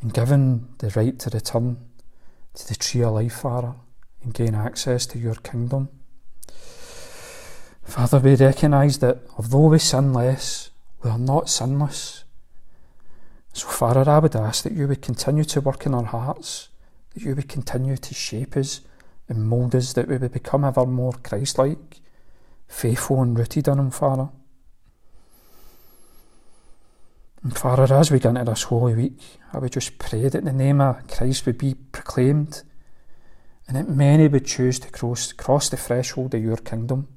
and 0.00 0.12
given 0.12 0.68
the 0.78 0.90
right 0.90 1.18
to 1.18 1.30
return 1.30 1.78
to 2.54 2.68
the 2.68 2.74
tree 2.74 3.02
of 3.02 3.14
life, 3.14 3.40
Father, 3.40 3.74
and 4.22 4.34
gain 4.34 4.54
access 4.54 5.06
to 5.06 5.18
your 5.18 5.34
kingdom. 5.36 5.88
Father, 7.82 8.18
we 8.18 8.36
recognise 8.36 8.98
that 8.98 9.18
although 9.36 9.68
we 9.68 9.78
sin 9.78 10.12
less, 10.12 10.70
we 11.02 11.10
are 11.10 11.18
not 11.18 11.48
sinless. 11.48 12.24
So, 13.52 13.66
Father, 13.66 14.08
I 14.08 14.18
would 14.18 14.36
ask 14.36 14.62
that 14.64 14.74
you 14.74 14.86
would 14.86 15.02
continue 15.02 15.44
to 15.44 15.60
work 15.60 15.86
in 15.86 15.94
our 15.94 16.04
hearts, 16.04 16.68
that 17.14 17.22
you 17.22 17.34
would 17.34 17.48
continue 17.48 17.96
to 17.96 18.14
shape 18.14 18.56
us 18.56 18.82
and 19.28 19.48
mould 19.48 19.74
us, 19.74 19.94
that 19.94 20.08
we 20.08 20.16
would 20.16 20.32
become 20.32 20.64
ever 20.64 20.86
more 20.86 21.12
Christ 21.12 21.58
like, 21.58 22.00
faithful 22.68 23.22
and 23.22 23.38
rooted 23.38 23.68
in 23.68 23.78
Him, 23.78 23.90
Father. 23.90 24.28
And 27.42 27.56
Father, 27.56 27.94
as 27.94 28.10
we 28.10 28.18
get 28.18 28.30
into 28.30 28.44
this 28.44 28.64
Holy 28.64 28.94
Week, 28.94 29.18
I 29.52 29.58
would 29.58 29.72
just 29.72 29.98
pray 29.98 30.28
that 30.28 30.44
the 30.44 30.52
name 30.52 30.80
of 30.80 31.06
Christ 31.06 31.46
would 31.46 31.58
be 31.58 31.74
proclaimed 31.92 32.62
and 33.66 33.76
that 33.76 33.88
many 33.88 34.28
would 34.28 34.46
choose 34.46 34.78
to 34.80 34.90
cross, 34.90 35.32
cross 35.32 35.68
the 35.68 35.76
threshold 35.76 36.34
of 36.34 36.42
your 36.42 36.56
kingdom 36.56 37.08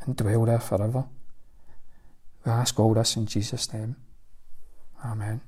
and 0.00 0.16
dwell 0.16 0.46
there 0.46 0.58
forever. 0.58 1.04
We 2.44 2.50
ask 2.50 2.78
all 2.80 2.94
this 2.94 3.16
in 3.16 3.26
Jesus' 3.26 3.72
name. 3.72 3.96
Amen. 5.04 5.42